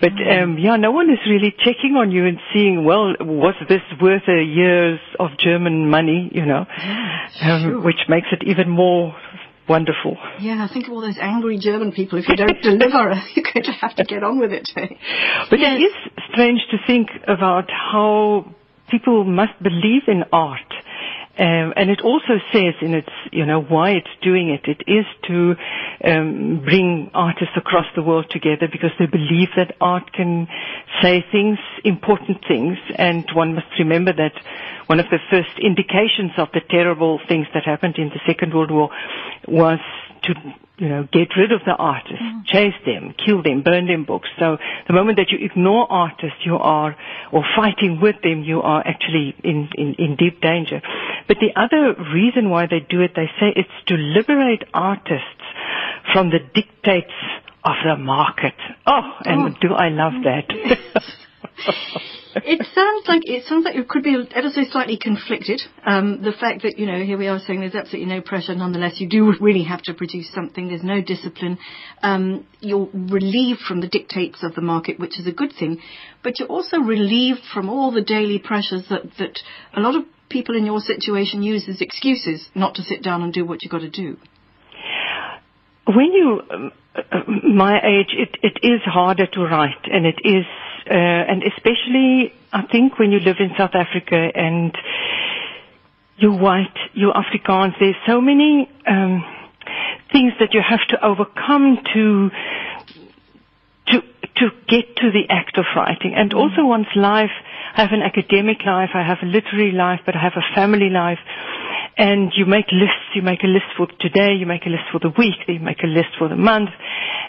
But 0.00 0.12
um, 0.12 0.58
yeah, 0.58 0.76
no 0.76 0.90
one 0.92 1.10
is 1.10 1.18
really 1.28 1.54
checking 1.58 1.96
on 1.96 2.10
you 2.10 2.24
and 2.26 2.38
seeing, 2.52 2.84
well, 2.84 3.14
was 3.20 3.54
this 3.68 3.82
worth 4.00 4.26
a 4.28 4.42
year's 4.42 5.00
of 5.20 5.36
German 5.38 5.90
money? 5.90 6.30
You 6.32 6.46
know, 6.46 6.64
um, 7.42 7.62
sure. 7.62 7.80
which 7.80 8.00
makes 8.08 8.28
it 8.32 8.44
even 8.46 8.68
more 8.70 9.14
wonderful. 9.68 10.16
Yeah, 10.40 10.66
I 10.68 10.72
think 10.72 10.86
of 10.86 10.92
all 10.92 11.00
those 11.00 11.18
angry 11.20 11.58
German 11.58 11.92
people. 11.92 12.18
If 12.18 12.28
you 12.28 12.36
don't 12.36 12.60
deliver, 12.62 13.14
you're 13.34 13.44
going 13.52 13.64
to 13.64 13.72
have 13.72 13.94
to 13.96 14.04
get 14.04 14.22
on 14.22 14.38
with 14.38 14.52
it. 14.52 14.68
But 14.74 15.58
Yes. 15.58 15.78
it 15.80 15.82
is 15.84 15.92
strange 16.32 16.60
to 16.70 16.78
think 16.86 17.08
about 17.26 17.70
how 17.70 18.52
people 18.90 19.24
must 19.24 19.60
believe 19.62 20.02
in 20.08 20.24
art. 20.32 20.60
Um, 21.38 21.72
and 21.76 21.88
it 21.88 22.00
also 22.02 22.40
says 22.52 22.74
in 22.82 22.94
its, 22.94 23.10
you 23.30 23.46
know, 23.46 23.60
why 23.62 23.90
it's 23.90 24.10
doing 24.22 24.50
it. 24.50 24.62
It 24.66 24.82
is 24.90 25.06
to 25.28 25.54
um, 26.04 26.62
bring 26.64 27.12
artists 27.14 27.54
across 27.56 27.86
the 27.94 28.02
world 28.02 28.26
together 28.28 28.66
because 28.70 28.90
they 28.98 29.06
believe 29.06 29.48
that 29.56 29.76
art 29.80 30.12
can 30.12 30.48
say 31.00 31.24
things, 31.30 31.58
important 31.84 32.38
things. 32.48 32.76
And 32.96 33.24
one 33.34 33.54
must 33.54 33.68
remember 33.78 34.12
that 34.14 34.32
one 34.88 35.00
of 35.00 35.06
the 35.10 35.18
first 35.30 35.52
indications 35.60 36.32
of 36.38 36.48
the 36.54 36.60
terrible 36.68 37.20
things 37.28 37.46
that 37.52 37.64
happened 37.64 37.96
in 37.98 38.08
the 38.08 38.20
Second 38.26 38.54
World 38.54 38.70
War 38.70 38.88
was 39.46 39.78
to, 40.24 40.34
you 40.78 40.88
know, 40.88 41.06
get 41.12 41.28
rid 41.36 41.52
of 41.52 41.60
the 41.66 41.72
artists, 41.72 42.22
mm. 42.22 42.46
chase 42.46 42.74
them, 42.86 43.14
kill 43.24 43.42
them, 43.42 43.62
burn 43.62 43.86
them 43.86 44.04
books. 44.04 44.28
So 44.38 44.56
the 44.86 44.94
moment 44.94 45.18
that 45.18 45.30
you 45.30 45.44
ignore 45.44 45.86
artists, 45.92 46.38
you 46.44 46.56
are, 46.56 46.96
or 47.30 47.44
fighting 47.54 48.00
with 48.00 48.16
them, 48.22 48.44
you 48.44 48.62
are 48.62 48.80
actually 48.80 49.34
in, 49.44 49.68
in, 49.76 49.94
in 49.98 50.16
deep 50.16 50.40
danger. 50.40 50.80
But 51.28 51.36
the 51.36 51.52
other 51.54 51.94
reason 52.14 52.48
why 52.48 52.66
they 52.66 52.80
do 52.80 53.02
it, 53.02 53.12
they 53.14 53.28
say 53.38 53.52
it's 53.54 53.68
to 53.88 53.94
liberate 53.94 54.64
artists 54.72 55.44
from 56.14 56.30
the 56.30 56.40
dictates 56.40 57.12
of 57.62 57.74
the 57.84 57.96
market. 57.96 58.54
Oh, 58.86 59.02
and 59.26 59.54
oh. 59.54 59.58
do 59.60 59.74
I 59.74 59.90
love 59.90 60.14
that. 60.24 61.02
it 62.36 62.66
sounds 62.74 63.08
like 63.08 63.22
it 63.24 63.44
sounds 63.46 63.64
like 63.64 63.76
it 63.76 63.88
could 63.88 64.02
be 64.02 64.16
ever 64.34 64.50
so 64.50 64.62
slightly 64.70 64.96
conflicted. 64.96 65.60
Um, 65.84 66.22
the 66.22 66.32
fact 66.32 66.62
that 66.62 66.78
you 66.78 66.86
know 66.86 67.02
here 67.04 67.18
we 67.18 67.28
are 67.28 67.38
saying 67.38 67.60
there's 67.60 67.74
absolutely 67.74 68.12
no 68.14 68.20
pressure, 68.20 68.54
nonetheless 68.54 69.00
you 69.00 69.08
do 69.08 69.32
really 69.40 69.64
have 69.64 69.82
to 69.82 69.94
produce 69.94 70.32
something. 70.32 70.68
There's 70.68 70.82
no 70.82 71.00
discipline. 71.00 71.58
Um, 72.02 72.46
you're 72.60 72.88
relieved 72.92 73.60
from 73.60 73.80
the 73.80 73.88
dictates 73.88 74.42
of 74.42 74.54
the 74.54 74.60
market, 74.60 74.98
which 74.98 75.18
is 75.18 75.26
a 75.26 75.32
good 75.32 75.52
thing, 75.58 75.80
but 76.22 76.38
you're 76.38 76.48
also 76.48 76.78
relieved 76.78 77.40
from 77.52 77.68
all 77.68 77.90
the 77.90 78.02
daily 78.02 78.38
pressures 78.38 78.86
that 78.90 79.02
that 79.18 79.38
a 79.76 79.80
lot 79.80 79.96
of 79.96 80.04
people 80.28 80.56
in 80.56 80.66
your 80.66 80.80
situation 80.80 81.42
use 81.42 81.68
as 81.68 81.80
excuses 81.80 82.48
not 82.54 82.74
to 82.74 82.82
sit 82.82 83.02
down 83.02 83.22
and 83.22 83.32
do 83.32 83.44
what 83.44 83.62
you've 83.62 83.72
got 83.72 83.80
to 83.80 83.90
do. 83.90 84.16
When 85.88 86.12
you 86.12 86.42
um, 86.50 86.72
uh, 86.94 87.20
my 87.26 87.78
age 87.82 88.12
it 88.12 88.36
it 88.42 88.58
is 88.62 88.80
harder 88.84 89.26
to 89.26 89.40
write 89.40 89.84
and 89.90 90.04
it 90.06 90.18
is 90.24 90.44
uh, 90.90 90.94
and 90.94 91.42
especially 91.42 92.32
I 92.52 92.62
think 92.70 92.98
when 92.98 93.12
you 93.12 93.20
live 93.20 93.36
in 93.40 93.50
South 93.56 93.74
Africa 93.74 94.30
and 94.34 94.76
you're 96.18 96.36
white 96.38 96.76
you're 96.92 97.14
Afrikaans 97.14 97.74
there's 97.80 97.96
so 98.06 98.20
many 98.20 98.68
um, 98.86 99.24
things 100.12 100.32
that 100.40 100.52
you 100.52 100.60
have 100.66 100.80
to 100.90 101.04
overcome 101.04 101.78
to 101.94 102.30
to 103.88 104.00
to 104.36 104.50
get 104.68 104.94
to 104.96 105.10
the 105.10 105.24
act 105.30 105.58
of 105.58 105.64
writing. 105.74 106.14
And 106.14 106.32
also 106.34 106.64
one's 106.64 106.86
life 106.94 107.30
I 107.74 107.82
have 107.82 107.92
an 107.92 108.02
academic 108.02 108.58
life 108.66 108.90
I 108.94 109.02
have 109.06 109.18
a 109.22 109.26
literary 109.26 109.72
life 109.72 110.00
but 110.04 110.16
I 110.16 110.20
have 110.20 110.36
a 110.36 110.54
family 110.54 110.90
life 110.90 111.18
and 111.98 112.32
you 112.36 112.46
make 112.46 112.66
lists. 112.70 113.10
You 113.14 113.22
make 113.22 113.42
a 113.42 113.48
list 113.50 113.66
for 113.76 113.88
today, 114.00 114.32
you 114.38 114.46
make 114.46 114.64
a 114.64 114.70
list 114.70 114.84
for 114.92 115.00
the 115.00 115.10
week, 115.18 115.34
you 115.48 115.58
make 115.58 115.82
a 115.82 115.86
list 115.90 116.14
for 116.16 116.28
the 116.28 116.36
month, 116.36 116.70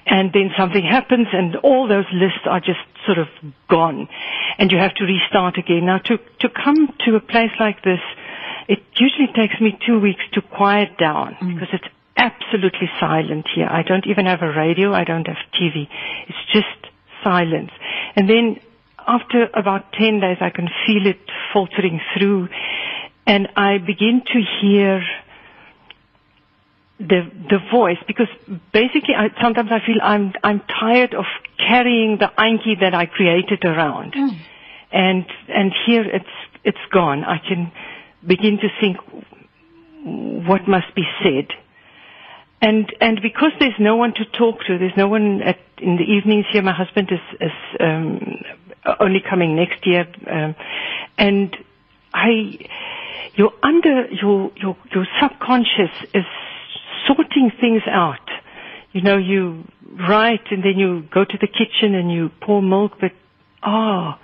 and 0.05 0.31
then 0.31 0.51
something 0.57 0.83
happens, 0.85 1.27
and 1.33 1.55
all 1.57 1.87
those 1.87 2.05
lists 2.13 2.45
are 2.45 2.59
just 2.59 2.79
sort 3.05 3.17
of 3.17 3.27
gone, 3.67 4.07
and 4.59 4.71
you 4.71 4.77
have 4.77 4.93
to 4.95 5.03
restart 5.03 5.57
again. 5.57 5.85
Now, 5.87 5.97
to 5.97 6.17
to 6.17 6.49
come 6.49 6.93
to 7.05 7.15
a 7.15 7.19
place 7.19 7.51
like 7.59 7.81
this, 7.83 7.99
it 8.69 8.79
usually 8.97 9.33
takes 9.35 9.59
me 9.59 9.77
two 9.85 9.99
weeks 9.99 10.21
to 10.33 10.41
quiet 10.41 10.97
down 10.99 11.35
mm. 11.41 11.55
because 11.55 11.69
it's 11.73 11.89
absolutely 12.15 12.89
silent 12.99 13.47
here. 13.55 13.65
I 13.67 13.81
don't 13.81 14.05
even 14.05 14.27
have 14.27 14.43
a 14.43 14.53
radio. 14.53 14.93
I 14.93 15.03
don't 15.03 15.25
have 15.25 15.41
TV. 15.59 15.87
It's 16.29 16.45
just 16.53 16.93
silence, 17.23 17.71
and 18.15 18.29
then. 18.29 18.59
After 19.07 19.47
about 19.55 19.91
10 19.93 20.19
days, 20.19 20.37
I 20.39 20.51
can 20.51 20.67
feel 20.85 21.07
it 21.07 21.17
filtering 21.51 21.99
through 22.13 22.47
and 23.29 23.47
I 23.55 23.77
begin 23.77 24.23
to 24.33 24.39
hear 24.61 25.03
the 26.99 27.21
the 27.53 27.59
voice 27.71 27.97
because 28.07 28.27
basically 28.73 29.13
I, 29.15 29.29
sometimes 29.41 29.69
I 29.71 29.79
feel 29.85 29.99
I'm 30.01 30.33
I'm 30.43 30.61
tired 30.81 31.13
of 31.13 31.25
carrying 31.57 32.17
the 32.17 32.29
Antjie 32.37 32.79
that 32.81 32.93
I 32.93 33.05
created 33.05 33.63
around, 33.63 34.13
Mm. 34.13 34.35
and 34.91 35.25
and 35.47 35.71
here 35.85 36.03
it's 36.17 36.35
it's 36.63 36.85
gone. 36.91 37.23
I 37.23 37.37
can 37.47 37.71
begin 38.33 38.57
to 38.63 38.69
think 38.81 38.97
what 40.49 40.67
must 40.67 40.93
be 40.95 41.03
said, 41.23 41.47
and 42.61 42.91
and 42.99 43.21
because 43.21 43.53
there's 43.59 43.79
no 43.79 43.95
one 43.95 44.13
to 44.15 44.25
talk 44.25 44.55
to, 44.67 44.77
there's 44.77 44.97
no 44.97 45.07
one 45.07 45.41
at 45.43 45.59
in 45.77 45.95
the 45.97 46.03
evenings 46.15 46.47
here. 46.51 46.63
My 46.63 46.73
husband 46.83 47.11
is 47.11 47.25
is 47.47 47.57
um, 47.79 48.43
only 48.99 49.21
coming 49.29 49.55
next 49.55 49.85
year, 49.87 50.05
um, 50.29 50.55
and 51.17 51.55
I 52.13 52.57
your 53.35 53.51
under 53.63 54.07
your 54.11 54.51
your 54.55 54.77
your 54.93 55.07
subconscious 55.21 55.91
is 56.13 56.25
sorting 57.07 57.51
things 57.59 57.83
out. 57.87 58.27
You 58.91 59.01
know, 59.01 59.17
you 59.17 59.63
write 60.07 60.51
and 60.51 60.63
then 60.63 60.77
you 60.77 61.03
go 61.13 61.23
to 61.23 61.37
the 61.39 61.47
kitchen 61.47 61.95
and 61.95 62.11
you 62.11 62.29
pour 62.41 62.61
milk, 62.61 62.93
but 62.99 63.11
oh, 63.63 64.15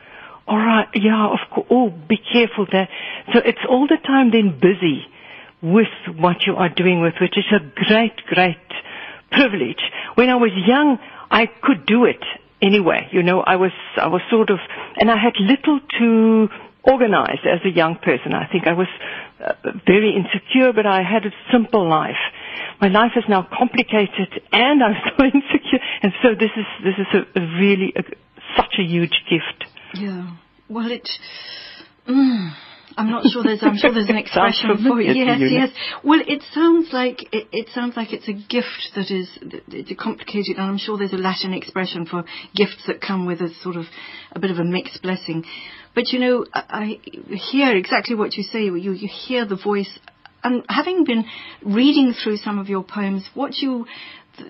all 0.48 0.58
right, 0.58 0.88
yeah, 0.94 1.28
of 1.28 1.40
course. 1.52 1.68
Oh, 1.70 1.90
be 1.90 2.18
careful 2.18 2.68
there. 2.72 2.88
So 3.34 3.40
it's 3.44 3.66
all 3.70 3.88
the 3.88 3.98
time 3.98 4.32
then 4.32 4.60
busy 4.60 5.06
with 5.62 5.88
what 6.18 6.46
you 6.46 6.56
are 6.56 6.70
doing 6.70 7.02
with, 7.02 7.16
which 7.20 7.38
is 7.38 7.46
a 7.52 7.60
great, 7.60 8.18
great 8.28 8.58
privilege. 9.32 9.82
When 10.16 10.30
I 10.30 10.36
was 10.36 10.52
young, 10.68 11.00
I 11.32 11.48
could 11.48 11.86
do 11.86 12.06
it 12.06 12.24
anyway. 12.62 13.08
You 13.12 13.24
know, 13.24 13.42
I 13.42 13.56
was 13.56 13.72
I 13.98 14.08
was 14.08 14.22
sort 14.30 14.50
of, 14.52 14.60
and 14.98 15.10
I 15.10 15.18
had 15.18 15.34
little 15.40 15.80
to 16.00 16.50
organize 16.86 17.40
as 17.46 17.60
a 17.66 17.70
young 17.70 17.96
person. 17.96 18.34
I 18.34 18.48
think 18.52 18.68
I 18.68 18.74
was 18.74 18.88
uh, 19.44 19.54
very 19.86 20.16
insecure, 20.16 20.74
but 20.74 20.86
I 20.86 21.02
had 21.02 21.26
a 21.26 21.34
simple 21.52 21.88
life. 21.88 22.22
My 22.82 22.88
life 22.90 23.12
is 23.16 23.24
now 23.28 23.48
complicated, 23.58 24.42
and 24.52 24.84
I'm 24.84 24.96
so 25.18 25.24
insecure. 25.26 25.80
And 26.02 26.14
so 26.22 26.30
this 26.36 26.52
is 26.56 26.66
this 26.84 26.96
is 27.00 27.08
a, 27.14 27.40
a 27.40 27.44
really 27.60 27.94
a, 27.96 28.04
such 28.56 28.76
a 28.80 28.84
huge 28.84 29.24
gift. 29.30 29.66
Yeah. 29.94 30.36
Well, 30.70 30.92
it. 30.92 31.10
Mm, 32.08 32.54
I'm 32.98 33.10
not 33.10 33.26
sure 33.26 33.44
there's. 33.44 33.60
I'm 33.62 33.78
sure 33.78 33.94
there's 33.94 34.10
an 34.10 34.18
expression 34.26 34.78
for 34.88 35.00
it. 35.02 35.16
Yes, 35.16 35.40
yes. 35.42 35.70
Well, 36.04 36.22
it 36.26 36.44
sounds 36.54 36.90
like 36.94 37.24
it, 37.34 37.48
it 37.52 37.70
sounds 37.74 37.96
like 37.96 38.14
it's 38.14 38.28
a 38.28 38.34
gift 38.34 38.92
that 38.96 39.12
is 39.12 39.30
it's 39.42 39.92
complicated, 40.02 40.58
and 40.58 40.66
I'm 40.66 40.78
sure 40.78 40.98
there's 40.98 41.14
a 41.14 41.18
Latin 41.18 41.54
expression 41.54 42.06
for 42.06 42.24
gifts 42.56 42.84
that 42.88 43.02
come 43.02 43.26
with 43.26 43.42
a 43.42 43.50
sort 43.62 43.76
of 43.76 43.86
a 44.32 44.40
bit 44.40 44.52
of 44.52 44.58
a 44.58 44.64
mixed 44.64 45.02
blessing. 45.02 45.44
But 45.94 46.10
you 46.10 46.20
know, 46.20 46.46
I, 46.54 47.00
I 47.30 47.36
hear 47.52 47.76
exactly 47.76 48.16
what 48.16 48.36
you 48.36 48.44
say. 48.44 48.64
You 48.64 48.92
you 48.92 49.10
hear 49.10 49.46
the 49.46 49.58
voice, 49.58 50.00
and 50.44 50.64
having 50.70 51.04
been 51.04 51.26
reading 51.64 52.14
through 52.14 52.38
some 52.38 52.60
of 52.60 52.70
your 52.70 52.84
poems, 52.84 53.28
what 53.34 53.58
you 53.58 53.86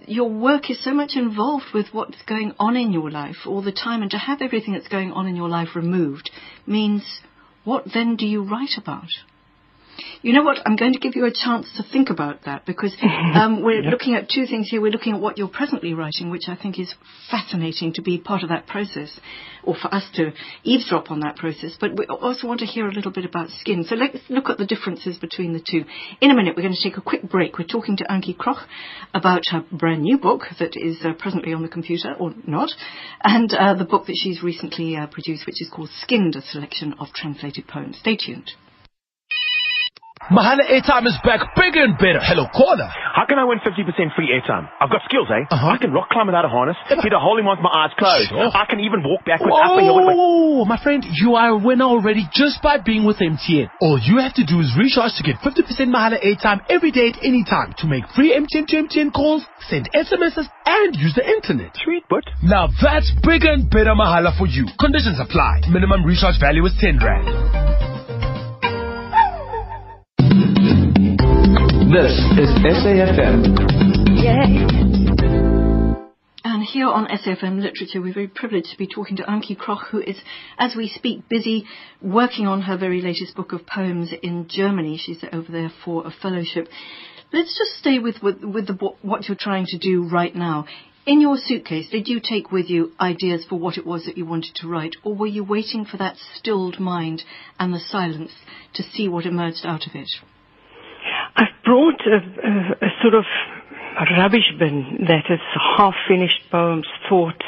your 0.07 0.29
work 0.29 0.69
is 0.69 0.83
so 0.83 0.93
much 0.93 1.11
involved 1.15 1.65
with 1.73 1.87
what's 1.91 2.21
going 2.27 2.53
on 2.59 2.75
in 2.75 2.91
your 2.91 3.11
life 3.11 3.35
all 3.45 3.61
the 3.61 3.71
time, 3.71 4.01
and 4.01 4.11
to 4.11 4.17
have 4.17 4.41
everything 4.41 4.73
that's 4.73 4.87
going 4.87 5.11
on 5.11 5.27
in 5.27 5.35
your 5.35 5.49
life 5.49 5.69
removed 5.75 6.29
means 6.65 7.03
what 7.65 7.83
then 7.93 8.15
do 8.15 8.25
you 8.25 8.41
write 8.41 8.77
about? 8.77 9.09
You 10.21 10.33
know 10.33 10.43
what? 10.43 10.57
I'm 10.65 10.75
going 10.75 10.93
to 10.93 10.99
give 10.99 11.15
you 11.15 11.25
a 11.25 11.31
chance 11.31 11.67
to 11.77 11.83
think 11.83 12.09
about 12.09 12.45
that 12.45 12.65
because 12.65 12.95
um, 13.33 13.63
we're 13.63 13.81
looking 13.81 14.15
at 14.15 14.29
two 14.29 14.45
things 14.45 14.69
here. 14.69 14.81
We're 14.81 14.91
looking 14.91 15.13
at 15.13 15.21
what 15.21 15.37
you're 15.37 15.47
presently 15.47 15.93
writing, 15.93 16.29
which 16.29 16.47
I 16.47 16.55
think 16.55 16.79
is 16.79 16.93
fascinating 17.29 17.93
to 17.93 18.01
be 18.01 18.17
part 18.17 18.43
of 18.43 18.49
that 18.49 18.67
process, 18.67 19.19
or 19.63 19.75
for 19.75 19.93
us 19.93 20.03
to 20.15 20.31
eavesdrop 20.63 21.11
on 21.11 21.21
that 21.21 21.35
process. 21.35 21.77
But 21.79 21.97
we 21.97 22.05
also 22.05 22.47
want 22.47 22.59
to 22.61 22.65
hear 22.65 22.87
a 22.87 22.91
little 22.91 23.11
bit 23.11 23.25
about 23.25 23.49
skin. 23.49 23.83
So 23.83 23.95
let's 23.95 24.17
look 24.29 24.49
at 24.49 24.57
the 24.57 24.65
differences 24.65 25.17
between 25.17 25.53
the 25.53 25.59
two. 25.59 25.85
In 26.21 26.31
a 26.31 26.35
minute, 26.35 26.55
we're 26.55 26.63
going 26.63 26.75
to 26.75 26.89
take 26.89 26.97
a 26.97 27.01
quick 27.01 27.23
break. 27.23 27.57
We're 27.57 27.65
talking 27.65 27.97
to 27.97 28.05
Antjie 28.05 28.35
Krog 28.35 28.65
about 29.13 29.43
her 29.51 29.63
brand 29.71 30.01
new 30.01 30.17
book 30.17 30.41
that 30.59 30.75
is 30.75 30.97
uh, 31.03 31.13
presently 31.13 31.53
on 31.53 31.61
the 31.61 31.69
computer, 31.69 32.13
or 32.19 32.33
not, 32.45 32.71
and 33.23 33.53
uh, 33.53 33.75
the 33.75 33.85
book 33.85 34.07
that 34.07 34.17
she's 34.21 34.43
recently 34.43 34.95
uh, 34.95 35.07
produced, 35.07 35.45
which 35.45 35.61
is 35.61 35.69
called 35.69 35.89
Skinned, 36.01 36.35
a 36.35 36.41
selection 36.41 36.95
of 36.99 37.07
translated 37.13 37.67
poems. 37.67 37.97
Stay 37.99 38.17
tuned. 38.17 38.51
Mahala 40.33 40.65
airtime 40.65 41.05
is 41.05 41.13
back 41.21 41.53
bigger 41.53 41.85
and 41.85 41.93
better. 42.01 42.17
Hello, 42.17 42.49
caller. 42.49 42.89
How 43.13 43.29
can 43.29 43.37
I 43.37 43.45
win 43.45 43.61
50% 43.61 43.85
free 44.17 44.33
airtime? 44.33 44.65
I've 44.81 44.89
got 44.89 45.05
skills, 45.05 45.29
eh? 45.29 45.45
Uh-huh. 45.53 45.67
I 45.69 45.77
can 45.77 45.93
rock 45.93 46.09
climb 46.09 46.25
without 46.25 46.43
a 46.43 46.49
harness, 46.49 46.75
hit 46.89 47.13
a 47.13 47.21
hole 47.21 47.37
in 47.37 47.45
with 47.45 47.61
my 47.61 47.69
eyes 47.69 47.93
closed. 47.93 48.33
Sure. 48.33 48.49
I 48.49 48.65
can 48.65 48.79
even 48.81 49.05
walk 49.05 49.21
backwards 49.21 49.53
up 49.53 49.77
a 49.77 49.85
hill 49.85 50.01
with 50.01 50.09
my... 50.09 50.17
Oh, 50.17 50.65
my 50.65 50.81
friend, 50.81 51.05
you 51.05 51.35
are 51.35 51.53
a 51.53 51.57
winner 51.57 51.85
already 51.85 52.25
just 52.33 52.57
by 52.65 52.81
being 52.81 53.05
with 53.05 53.21
MTN. 53.21 53.69
All 53.81 54.01
you 54.01 54.17
have 54.17 54.33
to 54.41 54.45
do 54.45 54.59
is 54.65 54.73
recharge 54.73 55.13
to 55.21 55.23
get 55.23 55.37
50% 55.45 55.61
Mahala 55.93 56.17
airtime 56.17 56.65
every 56.73 56.89
day 56.89 57.13
at 57.13 57.21
any 57.21 57.45
time 57.45 57.77
to 57.77 57.85
make 57.85 58.09
free 58.17 58.33
MTN 58.33 58.65
to 58.73 58.75
MTN 58.81 59.13
calls, 59.13 59.45
send 59.69 59.93
SMSs, 59.93 60.49
and 60.65 60.95
use 60.97 61.13
the 61.13 61.21
internet. 61.21 61.77
Sweet, 61.85 62.01
but... 62.09 62.25
Now 62.41 62.73
that's 62.81 63.13
bigger 63.21 63.53
and 63.53 63.69
better 63.69 63.93
Mahala 63.93 64.33
for 64.41 64.47
you. 64.49 64.65
Conditions 64.81 65.21
apply. 65.21 65.69
Minimum 65.69 66.01
recharge 66.03 66.41
value 66.41 66.65
is 66.65 66.73
10 66.81 66.97
Rand. 66.97 67.94
This 71.95 72.11
is 72.11 72.49
SAFM. 72.59 73.55
And 76.43 76.61
here 76.61 76.89
on 76.89 77.07
SAFM 77.07 77.61
Literature, 77.61 78.01
we're 78.01 78.13
very 78.13 78.27
privileged 78.27 78.71
to 78.71 78.77
be 78.77 78.85
talking 78.85 79.15
to 79.15 79.23
Antjie 79.23 79.55
Krog, 79.57 79.87
who 79.91 80.01
is, 80.01 80.17
as 80.57 80.75
we 80.75 80.89
speak, 80.89 81.29
busy 81.29 81.63
working 82.01 82.47
on 82.47 82.63
her 82.63 82.75
very 82.77 82.99
latest 82.99 83.33
book 83.37 83.53
of 83.53 83.65
poems 83.65 84.11
in 84.21 84.49
Germany. 84.49 84.97
She's 85.01 85.23
over 85.31 85.49
there 85.49 85.71
for 85.85 86.05
a 86.05 86.11
fellowship. 86.11 86.67
Let's 87.31 87.57
just 87.57 87.79
stay 87.79 87.99
with, 87.99 88.21
with, 88.21 88.43
with 88.43 88.67
the, 88.67 88.73
what 89.01 89.29
you're 89.29 89.37
trying 89.39 89.67
to 89.67 89.77
do 89.77 90.05
right 90.05 90.35
now. 90.35 90.65
In 91.05 91.21
your 91.21 91.37
suitcase, 91.37 91.87
did 91.89 92.09
you 92.09 92.19
take 92.19 92.51
with 92.51 92.69
you 92.69 92.91
ideas 92.99 93.45
for 93.47 93.57
what 93.57 93.77
it 93.77 93.85
was 93.85 94.03
that 94.03 94.17
you 94.17 94.25
wanted 94.25 94.55
to 94.55 94.67
write, 94.67 94.97
or 95.05 95.15
were 95.15 95.27
you 95.27 95.45
waiting 95.45 95.85
for 95.85 95.95
that 95.95 96.17
stilled 96.33 96.77
mind 96.77 97.23
and 97.57 97.73
the 97.73 97.79
silence 97.79 98.33
to 98.73 98.83
see 98.83 99.07
what 99.07 99.25
emerged 99.25 99.61
out 99.63 99.87
of 99.87 99.95
it? 99.95 100.09
Brought 101.65 102.01
a, 102.05 102.17
a, 102.47 102.85
a 102.85 102.89
sort 103.01 103.15
of 103.15 103.25
rubbish 104.17 104.51
bin 104.59 105.05
that 105.07 105.25
is 105.29 105.39
half-finished 105.77 106.41
poems, 106.51 106.85
thoughts, 107.09 107.45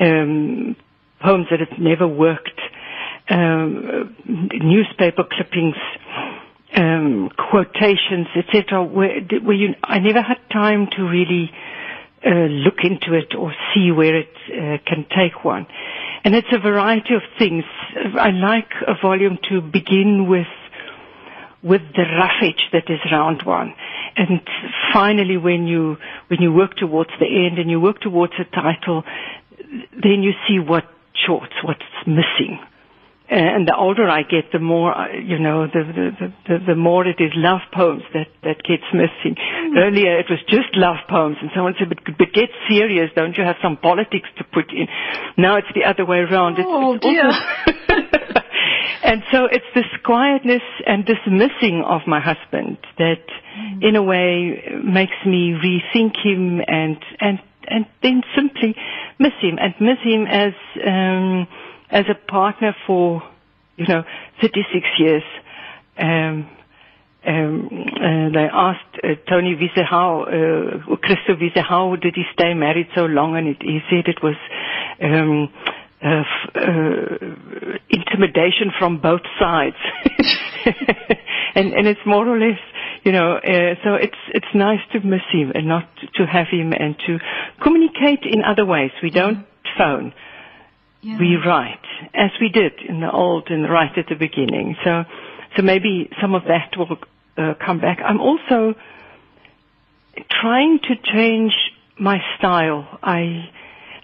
um, 0.00 0.76
poems 1.20 1.46
that 1.50 1.60
have 1.60 1.78
never 1.78 2.08
worked, 2.08 2.60
um, 3.30 4.16
newspaper 4.26 5.24
clippings, 5.30 5.76
um, 6.74 7.30
quotations, 7.50 8.26
etc. 8.36 8.82
Where, 8.82 9.20
where 9.20 9.56
you, 9.56 9.74
I 9.84 9.98
never 9.98 10.22
had 10.22 10.38
time 10.50 10.88
to 10.96 11.02
really 11.04 11.50
uh, 12.24 12.30
look 12.30 12.78
into 12.82 13.14
it 13.14 13.34
or 13.38 13.52
see 13.74 13.90
where 13.92 14.16
it 14.16 14.28
uh, 14.48 14.78
can 14.86 15.06
take 15.14 15.44
one. 15.44 15.66
And 16.24 16.34
it's 16.34 16.48
a 16.52 16.58
variety 16.58 17.14
of 17.14 17.22
things. 17.38 17.64
I 18.18 18.30
like 18.30 18.70
a 18.86 18.94
volume 19.00 19.38
to 19.50 19.60
begin 19.60 20.28
with 20.28 20.46
with 21.62 21.82
the 21.94 22.02
roughage 22.02 22.62
that 22.72 22.90
is 22.90 22.98
round 23.10 23.42
one. 23.44 23.74
And 24.16 24.40
finally, 24.92 25.36
when 25.36 25.66
you, 25.66 25.96
when 26.28 26.40
you 26.40 26.52
work 26.52 26.76
towards 26.76 27.10
the 27.20 27.26
end 27.26 27.58
and 27.58 27.70
you 27.70 27.80
work 27.80 28.00
towards 28.00 28.32
a 28.38 28.44
title, 28.44 29.04
then 30.02 30.22
you 30.22 30.32
see 30.48 30.58
what 30.58 30.84
shorts, 31.26 31.54
what's 31.62 31.80
missing. 32.06 32.58
And 33.32 33.66
the 33.66 33.74
older 33.74 34.10
I 34.10 34.24
get, 34.24 34.52
the 34.52 34.58
more, 34.58 34.92
uh, 34.92 35.08
you 35.08 35.38
know, 35.38 35.66
the, 35.66 35.80
the, 35.88 36.32
the, 36.46 36.58
the 36.68 36.76
more 36.76 37.06
it 37.06 37.16
is 37.18 37.32
love 37.34 37.60
poems 37.72 38.02
that, 38.12 38.28
that 38.42 38.60
gets 38.62 38.84
missing. 38.92 39.40
Mm. 39.40 39.78
Earlier 39.78 40.20
it 40.20 40.26
was 40.28 40.38
just 40.50 40.68
love 40.76 40.96
poems 41.08 41.38
and 41.40 41.48
someone 41.54 41.72
said, 41.78 41.88
but, 41.88 42.04
but 42.04 42.28
get 42.34 42.50
serious, 42.68 43.08
don't 43.16 43.34
you 43.34 43.42
have 43.42 43.56
some 43.62 43.78
politics 43.78 44.28
to 44.36 44.44
put 44.44 44.68
in? 44.70 44.86
Now 45.38 45.56
it's 45.56 45.72
the 45.74 45.88
other 45.88 46.04
way 46.04 46.18
around. 46.18 46.58
Oh 46.60 46.92
it's, 46.92 47.06
it's 47.06 47.08
dear. 47.08 47.24
Also 47.24 48.44
and 49.02 49.22
so 49.32 49.48
it's 49.50 49.64
this 49.74 49.88
quietness 50.04 50.62
and 50.84 51.06
this 51.06 51.24
missing 51.24 51.82
of 51.88 52.02
my 52.06 52.20
husband 52.20 52.76
that 52.98 53.24
mm. 53.56 53.80
in 53.80 53.96
a 53.96 54.02
way 54.02 54.60
makes 54.84 55.16
me 55.24 55.56
rethink 55.56 56.20
him 56.22 56.60
and, 56.68 56.98
and, 57.18 57.40
and 57.66 57.86
then 58.02 58.20
simply 58.36 58.76
miss 59.18 59.32
him 59.40 59.56
and 59.56 59.72
miss 59.80 60.04
him 60.04 60.26
as, 60.28 60.52
um, 60.84 61.48
as 61.92 62.06
a 62.10 62.14
partner 62.14 62.74
for, 62.86 63.22
you 63.76 63.86
know, 63.86 64.02
36 64.40 64.86
years. 64.98 65.22
Um, 65.98 66.48
um, 67.24 67.68
uh, 67.70 68.30
they 68.34 68.48
asked 68.52 68.98
uh, 69.04 69.08
Tony 69.28 69.54
Wiese 69.54 69.86
how, 69.88 70.22
uh, 70.22 70.96
Christo 70.96 71.36
Wiese, 71.40 71.62
how 71.68 71.94
did 71.94 72.14
he 72.16 72.24
stay 72.32 72.54
married 72.54 72.88
so 72.96 73.02
long? 73.02 73.36
And 73.36 73.46
it, 73.46 73.58
he 73.60 73.78
said 73.88 74.08
it 74.08 74.22
was, 74.22 74.34
um, 75.00 75.48
uh, 76.04 76.24
uh, 76.56 77.16
intimidation 77.88 78.72
from 78.76 79.00
both 79.00 79.20
sides, 79.38 79.76
and 81.54 81.72
and 81.72 81.86
it's 81.86 82.00
more 82.04 82.26
or 82.26 82.38
less, 82.40 82.58
you 83.04 83.12
know. 83.12 83.36
Uh, 83.36 83.74
so 83.84 83.94
it's 83.94 84.18
it's 84.34 84.52
nice 84.52 84.80
to 84.92 85.00
miss 85.00 85.22
him 85.32 85.52
and 85.54 85.68
not 85.68 85.88
to 86.14 86.26
have 86.26 86.48
him 86.50 86.72
and 86.72 86.96
to 87.06 87.18
communicate 87.62 88.24
in 88.24 88.42
other 88.42 88.66
ways. 88.66 88.90
We 89.00 89.10
don't 89.10 89.46
phone. 89.78 90.12
Yeah. 91.02 91.18
We 91.18 91.36
write 91.36 91.84
as 92.14 92.30
we 92.40 92.48
did 92.48 92.74
in 92.88 93.00
the 93.00 93.10
old 93.10 93.48
and 93.50 93.68
right 93.68 93.90
at 93.98 94.06
the 94.08 94.14
beginning. 94.14 94.76
So 94.84 95.04
so 95.56 95.62
maybe 95.62 96.08
some 96.20 96.34
of 96.34 96.44
that 96.44 96.76
will 96.76 96.96
uh, 97.36 97.54
come 97.64 97.80
back. 97.80 97.98
I'm 98.04 98.20
also 98.20 98.74
trying 100.30 100.78
to 100.78 100.94
change 101.12 101.52
my 101.98 102.18
style. 102.38 102.86
I 103.02 103.50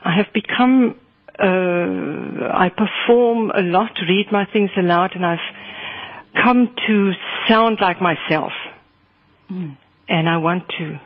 I 0.02 0.17
have 0.17 0.33
become 0.33 0.99
uh, 1.38 1.45
I 1.45 2.71
perform 2.71 3.50
a 3.50 3.62
lot, 3.62 3.93
read 4.09 4.26
my 4.33 4.45
things 4.52 4.71
aloud, 4.76 5.12
and 5.14 5.25
I've 5.25 5.38
come 6.43 6.75
to 6.87 7.12
sound 7.49 7.78
like 7.81 8.00
myself. 8.00 8.52
Mm. 9.50 9.76
And 10.09 10.28
I 10.28 10.38
want 10.38 10.64
to 10.78 10.99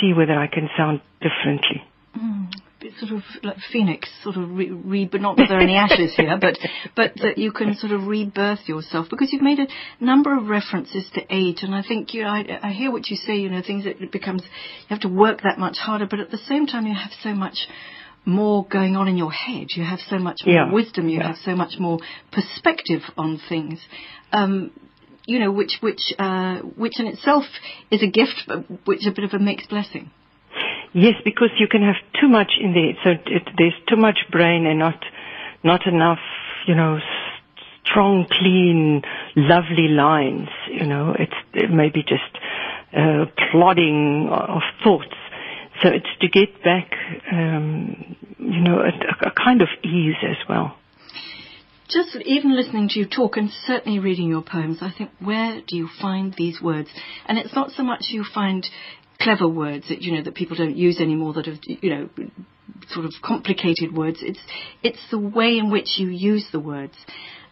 see 0.00 0.12
whether 0.12 0.34
I 0.38 0.46
can 0.46 0.68
sound 0.76 1.00
differently. 1.20 1.82
Mm. 2.16 2.52
Sort 3.00 3.12
of 3.12 3.22
like 3.42 3.56
phoenix, 3.72 4.08
sort 4.24 4.36
of 4.36 4.50
re, 4.50 4.70
re 4.70 5.04
but 5.04 5.20
not 5.20 5.36
that 5.36 5.46
there 5.48 5.58
are 5.58 5.62
any 5.62 5.76
ashes 5.76 6.14
here, 6.16 6.36
but 6.40 6.58
but 6.96 7.12
that 7.16 7.38
you 7.38 7.52
can 7.52 7.76
sort 7.76 7.92
of 7.92 8.06
rebirth 8.06 8.68
yourself 8.68 9.06
because 9.08 9.32
you've 9.32 9.42
made 9.42 9.60
a 9.60 10.04
number 10.04 10.36
of 10.36 10.48
references 10.48 11.08
to 11.14 11.20
age, 11.30 11.58
and 11.62 11.74
I 11.74 11.82
think 11.82 12.12
you 12.12 12.22
know 12.22 12.30
I, 12.30 12.58
I 12.62 12.72
hear 12.72 12.90
what 12.90 13.08
you 13.08 13.16
say. 13.16 13.36
You 13.36 13.50
know 13.50 13.62
things 13.62 13.84
that 13.84 14.02
it 14.02 14.10
becomes 14.10 14.42
you 14.42 14.88
have 14.88 15.00
to 15.00 15.08
work 15.08 15.42
that 15.42 15.58
much 15.58 15.76
harder, 15.78 16.06
but 16.06 16.18
at 16.18 16.30
the 16.30 16.38
same 16.38 16.66
time 16.66 16.86
you 16.86 16.94
have 16.94 17.12
so 17.22 17.34
much 17.34 17.68
more 18.24 18.66
going 18.66 18.96
on 18.96 19.08
in 19.08 19.16
your 19.16 19.32
head. 19.32 19.68
You 19.70 19.84
have 19.84 20.00
so 20.08 20.18
much 20.18 20.40
more 20.44 20.54
yeah. 20.54 20.72
wisdom. 20.72 21.08
You 21.08 21.18
yeah. 21.18 21.28
have 21.28 21.36
so 21.44 21.54
much 21.54 21.78
more 21.78 21.98
perspective 22.32 23.02
on 23.16 23.40
things. 23.48 23.78
Um, 24.32 24.72
you 25.26 25.38
know, 25.38 25.52
which 25.52 25.78
which 25.80 26.00
uh, 26.18 26.58
which 26.58 26.98
in 26.98 27.06
itself 27.06 27.44
is 27.90 28.02
a 28.02 28.06
gift, 28.06 28.44
but 28.46 28.64
which 28.86 29.00
is 29.00 29.06
a 29.06 29.10
bit 29.10 29.24
of 29.24 29.34
a 29.34 29.38
mixed 29.38 29.68
blessing. 29.68 30.10
Yes, 31.00 31.14
because 31.24 31.50
you 31.58 31.68
can 31.68 31.82
have 31.82 31.96
too 32.20 32.28
much 32.28 32.52
in 32.60 32.72
there. 32.72 32.92
So 33.04 33.10
it, 33.26 33.42
there's 33.56 33.78
too 33.88 33.96
much 33.96 34.18
brain 34.30 34.66
and 34.66 34.78
not 34.78 35.02
not 35.62 35.86
enough, 35.86 36.18
you 36.66 36.74
know, 36.74 36.98
strong, 37.84 38.26
clean, 38.30 39.02
lovely 39.36 39.88
lines. 39.88 40.48
You 40.70 40.86
know, 40.86 41.14
it's 41.18 41.38
it 41.54 41.70
maybe 41.70 42.02
just 42.02 42.32
uh, 42.96 43.26
plodding 43.50 44.28
of 44.30 44.62
thoughts 44.82 45.14
so 45.82 45.90
it's 45.90 46.08
to 46.20 46.28
get 46.28 46.62
back, 46.64 46.90
um, 47.32 48.16
you 48.38 48.60
know, 48.60 48.80
a, 48.80 49.28
a 49.28 49.30
kind 49.30 49.62
of 49.62 49.68
ease 49.84 50.16
as 50.22 50.36
well. 50.48 50.76
Just 51.88 52.16
even 52.26 52.54
listening 52.54 52.88
to 52.90 52.98
you 52.98 53.06
talk 53.06 53.36
and 53.36 53.50
certainly 53.50 53.98
reading 53.98 54.28
your 54.28 54.42
poems, 54.42 54.78
I 54.82 54.90
think, 54.96 55.10
where 55.20 55.62
do 55.66 55.76
you 55.76 55.88
find 56.00 56.34
these 56.34 56.60
words? 56.60 56.90
And 57.26 57.38
it's 57.38 57.54
not 57.54 57.70
so 57.70 57.82
much 57.82 58.06
you 58.08 58.24
find 58.24 58.68
clever 59.20 59.48
words 59.48 59.88
that 59.88 60.00
you 60.02 60.12
know 60.12 60.22
that 60.22 60.34
people 60.34 60.56
don't 60.56 60.76
use 60.76 61.00
anymore 61.00 61.32
that 61.34 61.46
have 61.46 61.58
you 61.62 61.90
know 61.90 62.08
sort 62.90 63.04
of 63.04 63.12
complicated 63.22 63.92
words 63.92 64.18
it's 64.22 64.40
it's 64.82 65.00
the 65.10 65.18
way 65.18 65.58
in 65.58 65.70
which 65.70 65.98
you 65.98 66.08
use 66.08 66.46
the 66.52 66.60
words 66.60 66.94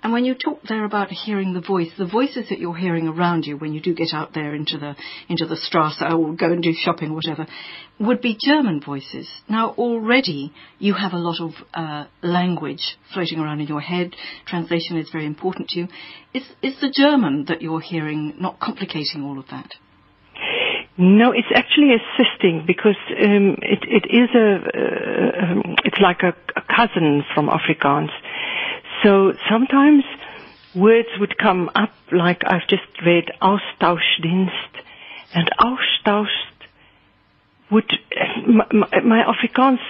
and 0.06 0.12
when 0.12 0.24
you 0.24 0.34
talk 0.34 0.60
there 0.68 0.84
about 0.84 1.08
hearing 1.08 1.52
the 1.52 1.60
voice, 1.60 1.90
the 1.98 2.06
voices 2.06 2.48
that 2.48 2.60
you're 2.60 2.76
hearing 2.76 3.08
around 3.08 3.44
you 3.44 3.56
when 3.56 3.72
you 3.72 3.80
do 3.80 3.92
get 3.94 4.12
out 4.12 4.34
there 4.34 4.54
into 4.54 4.78
the 4.78 4.94
into 5.28 5.46
the 5.46 5.56
Strasse 5.56 6.00
or 6.00 6.32
go 6.34 6.46
and 6.46 6.62
do 6.62 6.72
shopping, 6.74 7.12
whatever, 7.12 7.46
would 7.98 8.20
be 8.20 8.36
German 8.38 8.80
voices. 8.80 9.28
Now 9.48 9.70
already 9.70 10.52
you 10.78 10.94
have 10.94 11.12
a 11.12 11.18
lot 11.18 11.40
of 11.40 11.54
uh, 11.74 12.04
language 12.22 12.98
floating 13.12 13.40
around 13.40 13.60
in 13.60 13.66
your 13.66 13.80
head. 13.80 14.14
Translation 14.46 14.96
is 14.96 15.10
very 15.10 15.26
important 15.26 15.70
to 15.70 15.80
you. 15.80 15.88
Is 16.32 16.44
is 16.62 16.80
the 16.80 16.92
German 16.94 17.46
that 17.48 17.62
you're 17.62 17.80
hearing 17.80 18.34
not 18.38 18.60
complicating 18.60 19.22
all 19.22 19.40
of 19.40 19.46
that? 19.50 19.70
No, 20.98 21.32
it's 21.32 21.48
actually 21.54 21.92
assisting 21.94 22.64
because 22.66 22.96
um, 23.22 23.56
it, 23.60 23.84
it 23.84 24.06
is 24.10 24.30
a, 24.34 24.54
uh, 24.56 25.44
um, 25.52 25.76
it's 25.84 26.00
like 26.00 26.22
a, 26.22 26.34
a 26.56 26.62
cousin 26.74 27.22
from 27.34 27.48
Afrikaans. 27.48 28.10
So 29.02 29.32
sometimes 29.50 30.04
words 30.74 31.08
would 31.20 31.36
come 31.36 31.70
up 31.74 31.90
like 32.12 32.42
I've 32.46 32.66
just 32.68 32.82
read 33.04 33.30
Austauschdienst 33.42 34.72
and 35.34 35.50
Austausch 35.60 36.32
would, 37.70 37.92
my, 38.46 38.66
my 39.00 39.22
Afrikaans 39.24 39.80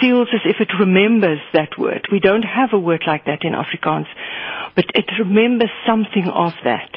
feels 0.00 0.28
as 0.34 0.40
if 0.44 0.56
it 0.60 0.68
remembers 0.78 1.38
that 1.52 1.78
word. 1.78 2.08
We 2.10 2.20
don't 2.20 2.42
have 2.42 2.70
a 2.72 2.78
word 2.78 3.04
like 3.06 3.26
that 3.26 3.44
in 3.44 3.52
Afrikaans, 3.52 4.06
but 4.74 4.86
it 4.94 5.06
remembers 5.18 5.70
something 5.86 6.26
of 6.28 6.52
that. 6.64 6.90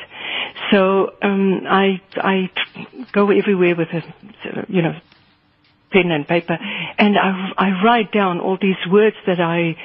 So 0.71 1.13
um, 1.21 1.62
I 1.67 2.01
I 2.15 2.49
go 3.12 3.29
everywhere 3.31 3.75
with 3.75 3.89
a 3.89 4.65
you 4.67 4.81
know 4.81 4.93
pen 5.91 6.12
and 6.12 6.27
paper, 6.27 6.57
and 6.97 7.17
I 7.17 7.51
I 7.57 7.83
write 7.83 8.12
down 8.12 8.39
all 8.39 8.57
these 8.62 8.77
words 8.91 9.15
that 9.25 9.39
I 9.39 9.75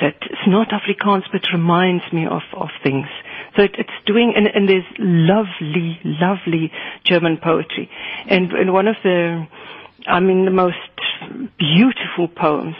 that 0.00 0.16
it's 0.22 0.46
not 0.46 0.68
Afrikaans 0.70 1.22
but 1.32 1.42
reminds 1.52 2.04
me 2.12 2.26
of, 2.26 2.42
of 2.56 2.68
things. 2.82 3.06
So 3.56 3.62
it, 3.62 3.74
it's 3.78 3.90
doing, 4.06 4.32
and, 4.36 4.46
and 4.46 4.68
there's 4.68 4.84
lovely, 4.98 6.00
lovely 6.04 6.72
German 7.04 7.38
poetry. 7.42 7.88
And, 8.28 8.52
and 8.52 8.72
one 8.72 8.88
of 8.88 8.96
the, 9.02 9.46
I 10.06 10.20
mean, 10.20 10.44
the 10.44 10.50
most 10.50 10.76
beautiful 11.58 12.28
poems 12.28 12.74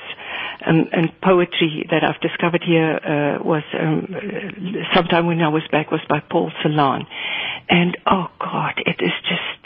um, 0.66 0.88
and 0.92 1.10
poetry 1.20 1.86
that 1.90 2.02
I've 2.04 2.20
discovered 2.20 2.62
here 2.64 2.94
uh, 2.96 3.42
was 3.44 3.62
um, 3.78 4.14
sometime 4.94 5.26
when 5.26 5.40
I 5.40 5.48
was 5.48 5.62
back 5.70 5.90
was 5.90 6.00
by 6.08 6.20
Paul 6.20 6.50
Celan. 6.62 7.04
And 7.68 7.96
oh 8.06 8.26
God, 8.38 8.74
it 8.84 9.00
is 9.00 9.12
just 9.22 9.64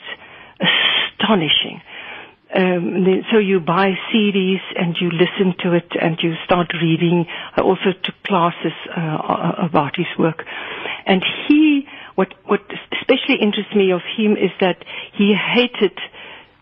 astonishing 1.21 1.81
um, 2.55 3.05
then, 3.05 3.25
so 3.31 3.39
you 3.39 3.61
buy 3.61 3.93
CDs 4.13 4.61
and 4.75 4.97
you 5.01 5.11
listen 5.11 5.55
to 5.61 5.75
it 5.75 5.93
and 6.01 6.17
you 6.23 6.35
start 6.45 6.73
reading. 6.81 7.27
I 7.57 7.61
also 7.61 7.93
took 8.03 8.15
classes 8.25 8.73
uh, 8.97 9.53
about 9.59 9.97
his 9.97 10.07
work, 10.19 10.45
and 11.05 11.23
he 11.47 11.87
what 12.15 12.33
what 12.47 12.61
especially 13.01 13.37
interests 13.43 13.75
me 13.75 13.93
of 13.93 14.01
him 14.17 14.33
is 14.33 14.51
that 14.61 14.83
he 15.13 15.35
hated 15.35 15.93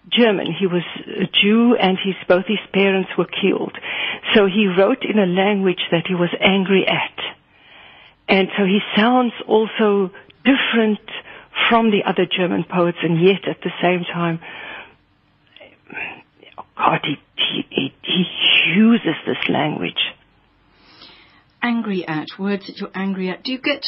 German. 0.08 0.46
He 0.58 0.66
was 0.66 0.82
a 1.06 1.26
Jew, 1.26 1.76
and 1.76 1.98
his 2.02 2.14
both 2.28 2.46
his 2.46 2.62
parents 2.72 3.10
were 3.18 3.26
killed. 3.26 3.76
So 4.34 4.46
he 4.46 4.66
wrote 4.66 5.04
in 5.04 5.18
a 5.18 5.26
language 5.26 5.82
that 5.90 6.06
he 6.06 6.14
was 6.14 6.30
angry 6.40 6.86
at, 6.86 7.18
and 8.28 8.48
so 8.56 8.64
he 8.64 8.80
sounds 8.96 9.32
also 9.46 10.10
different 10.44 11.00
from 11.68 11.90
the 11.90 12.04
other 12.06 12.26
German 12.26 12.64
poets, 12.64 12.98
and 13.02 13.20
yet 13.20 13.48
at 13.48 13.60
the 13.62 13.72
same 13.82 14.04
time 14.04 14.40
oh 16.58 16.64
God, 16.76 17.00
he, 17.04 17.16
he, 17.36 17.66
he, 17.70 17.92
he 18.02 18.24
uses 18.74 19.14
this 19.26 19.48
language. 19.48 19.94
Angry 21.62 22.06
at 22.06 22.26
words 22.38 22.66
that 22.66 22.76
you're 22.78 22.90
angry 22.94 23.30
at. 23.30 23.42
Do 23.42 23.52
you 23.52 23.58
get 23.58 23.84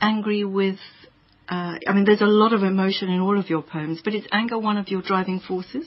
angry 0.00 0.44
with? 0.44 0.78
Uh, 1.52 1.76
I 1.86 1.92
mean, 1.92 2.06
there's 2.06 2.22
a 2.22 2.34
lot 2.42 2.54
of 2.54 2.62
emotion 2.62 3.10
in 3.10 3.20
all 3.20 3.38
of 3.38 3.50
your 3.50 3.60
poems, 3.60 4.00
but 4.02 4.14
is 4.14 4.24
anger 4.32 4.58
one 4.58 4.78
of 4.78 4.88
your 4.88 5.02
driving 5.02 5.38
forces? 5.38 5.84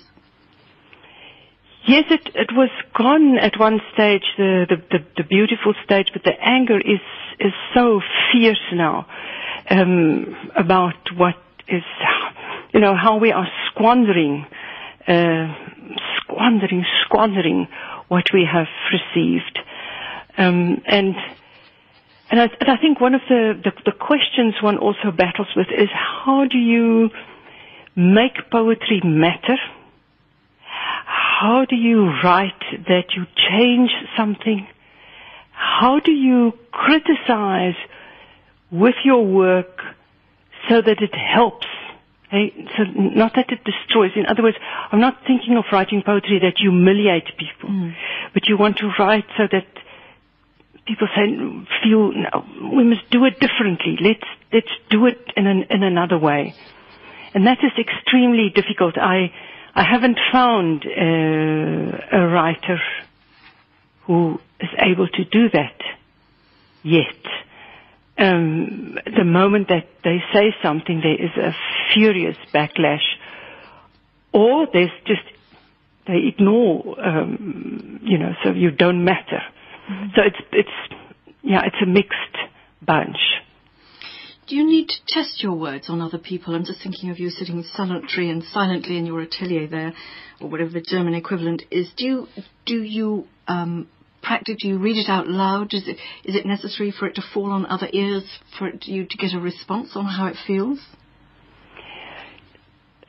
Yes, 1.87 2.03
it, 2.11 2.21
it 2.35 2.49
was 2.53 2.69
gone 2.95 3.39
at 3.39 3.59
one 3.59 3.79
stage, 3.91 4.21
the, 4.37 4.67
the, 4.69 4.75
the, 4.91 5.05
the 5.17 5.23
beautiful 5.23 5.73
stage, 5.83 6.09
but 6.13 6.23
the 6.23 6.33
anger 6.39 6.77
is, 6.77 6.99
is 7.39 7.53
so 7.73 7.99
fierce 8.31 8.61
now 8.73 9.07
um, 9.71 10.35
about 10.55 10.93
what 11.17 11.33
is, 11.67 11.81
you 12.71 12.79
know, 12.79 12.95
how 12.95 13.17
we 13.17 13.31
are 13.31 13.47
squandering, 13.71 14.45
uh, 15.07 15.47
squandering, 16.21 16.85
squandering 17.05 17.67
what 18.07 18.25
we 18.31 18.45
have 18.45 18.67
received. 18.93 19.57
Um, 20.37 20.83
and 20.85 21.15
and 22.31 22.39
I, 22.41 22.43
and 22.59 22.69
I 22.69 22.77
think 22.77 22.99
one 22.99 23.13
of 23.13 23.21
the, 23.29 23.53
the, 23.63 23.71
the 23.85 23.91
questions 23.91 24.55
one 24.61 24.77
also 24.77 25.11
battles 25.15 25.47
with 25.55 25.67
is 25.67 25.89
how 25.93 26.45
do 26.49 26.57
you 26.57 27.09
make 27.95 28.49
poetry 28.51 29.01
matter? 29.03 29.57
How 31.05 31.65
do 31.69 31.75
you 31.75 32.09
write 32.23 32.59
that 32.87 33.13
you 33.15 33.25
change 33.49 33.91
something? 34.17 34.67
How 35.51 35.99
do 35.99 36.11
you 36.11 36.53
criticize 36.71 37.75
with 38.71 38.95
your 39.03 39.25
work 39.25 39.79
so 40.69 40.81
that 40.81 41.01
it 41.01 41.13
helps? 41.15 41.67
Hey, 42.31 42.51
so 42.75 42.83
not 42.85 43.33
that 43.35 43.51
it 43.51 43.59
destroys. 43.63 44.11
In 44.15 44.25
other 44.25 44.43
words, 44.43 44.57
I'm 44.91 44.99
not 44.99 45.19
thinking 45.27 45.55
of 45.57 45.65
writing 45.71 46.01
poetry 46.05 46.39
that 46.41 46.53
humiliates 46.57 47.29
people, 47.37 47.69
Mm. 47.69 47.93
but 48.33 48.47
you 48.47 48.57
want 48.57 48.77
to 48.77 48.91
write 48.97 49.25
so 49.37 49.47
that 49.51 49.67
people 50.85 51.07
say, 51.15 51.27
feel 51.83 52.11
no, 52.13 52.45
we 52.75 52.83
must 52.83 53.09
do 53.09 53.25
it 53.25 53.39
differently. 53.39 53.97
Let's 53.99 54.27
let's 54.53 54.71
do 54.89 55.05
it 55.07 55.19
in 55.35 55.47
an, 55.47 55.63
in 55.69 55.83
another 55.83 56.17
way, 56.17 56.53
and 57.33 57.47
that 57.47 57.57
is 57.63 57.71
extremely 57.77 58.49
difficult. 58.53 58.97
I 58.97 59.31
I 59.73 59.83
haven't 59.83 60.19
found 60.31 60.85
uh, 60.85 62.17
a 62.17 62.27
writer 62.27 62.79
who 64.05 64.39
is 64.59 64.69
able 64.79 65.07
to 65.07 65.25
do 65.25 65.49
that 65.49 65.81
yet. 66.83 67.15
Um, 68.17 68.97
the 69.05 69.25
moment 69.25 69.67
that 69.67 69.87
they 70.03 70.19
say 70.33 70.55
something, 70.63 71.01
there 71.01 71.21
is 71.21 71.35
a 71.35 71.53
furious 71.93 72.37
backlash, 72.53 73.03
or 74.31 74.67
there's 74.71 74.91
just 75.05 75.21
they 76.07 76.27
ignore, 76.27 76.95
um, 77.03 77.99
you 78.03 78.17
know, 78.17 78.33
so 78.43 78.51
you 78.51 78.71
don't 78.71 79.03
matter. 79.03 79.41
So 79.87 80.21
it's 80.25 80.37
it's 80.51 81.03
yeah, 81.41 81.61
it's 81.65 81.75
a 81.81 81.85
mixed 81.85 82.37
bunch. 82.81 83.17
Do 84.47 84.55
you 84.55 84.65
need 84.65 84.89
to 84.89 84.95
test 85.07 85.41
your 85.41 85.53
words 85.53 85.89
on 85.89 86.01
other 86.01 86.19
people? 86.19 86.53
I'm 86.55 86.65
just 86.65 86.81
thinking 86.81 87.09
of 87.09 87.19
you 87.19 87.29
sitting 87.29 87.63
silently 87.73 88.29
and 88.29 88.43
silently 88.43 88.97
in 88.97 89.05
your 89.05 89.21
atelier 89.21 89.67
there, 89.67 89.93
or 90.39 90.49
whatever 90.49 90.69
the 90.69 90.81
German 90.81 91.15
equivalent 91.15 91.63
is. 91.71 91.89
Do 91.97 92.05
you 92.05 92.27
do 92.65 92.81
you 92.81 93.25
um, 93.47 93.87
practice? 94.21 94.57
Do 94.59 94.67
you 94.67 94.77
read 94.77 94.97
it 94.97 95.09
out 95.09 95.27
loud? 95.27 95.73
Is 95.73 95.87
it 95.87 95.97
is 96.23 96.35
it 96.35 96.45
necessary 96.45 96.91
for 96.91 97.07
it 97.07 97.15
to 97.15 97.23
fall 97.33 97.51
on 97.51 97.65
other 97.65 97.87
ears 97.91 98.23
for 98.57 98.67
it, 98.67 98.85
you 98.85 99.05
to 99.05 99.17
get 99.17 99.33
a 99.33 99.39
response 99.39 99.91
on 99.95 100.05
how 100.05 100.27
it 100.27 100.35
feels? 100.45 100.79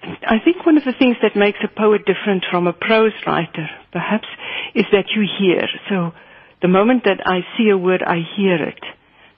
I 0.02 0.38
think 0.44 0.64
one 0.64 0.76
of 0.76 0.84
the 0.84 0.94
things 0.96 1.16
that 1.22 1.36
makes 1.36 1.58
a 1.64 1.68
poet 1.68 2.02
different 2.06 2.44
from 2.50 2.66
a 2.66 2.72
prose 2.72 3.12
writer, 3.26 3.68
perhaps, 3.92 4.28
is 4.74 4.84
that 4.92 5.06
you 5.14 5.26
hear. 5.38 5.62
So 5.88 6.12
the 6.62 6.68
moment 6.68 7.04
that 7.04 7.20
I 7.26 7.40
see 7.56 7.68
a 7.68 7.78
word, 7.78 8.02
I 8.02 8.20
hear 8.36 8.56
it. 8.62 8.80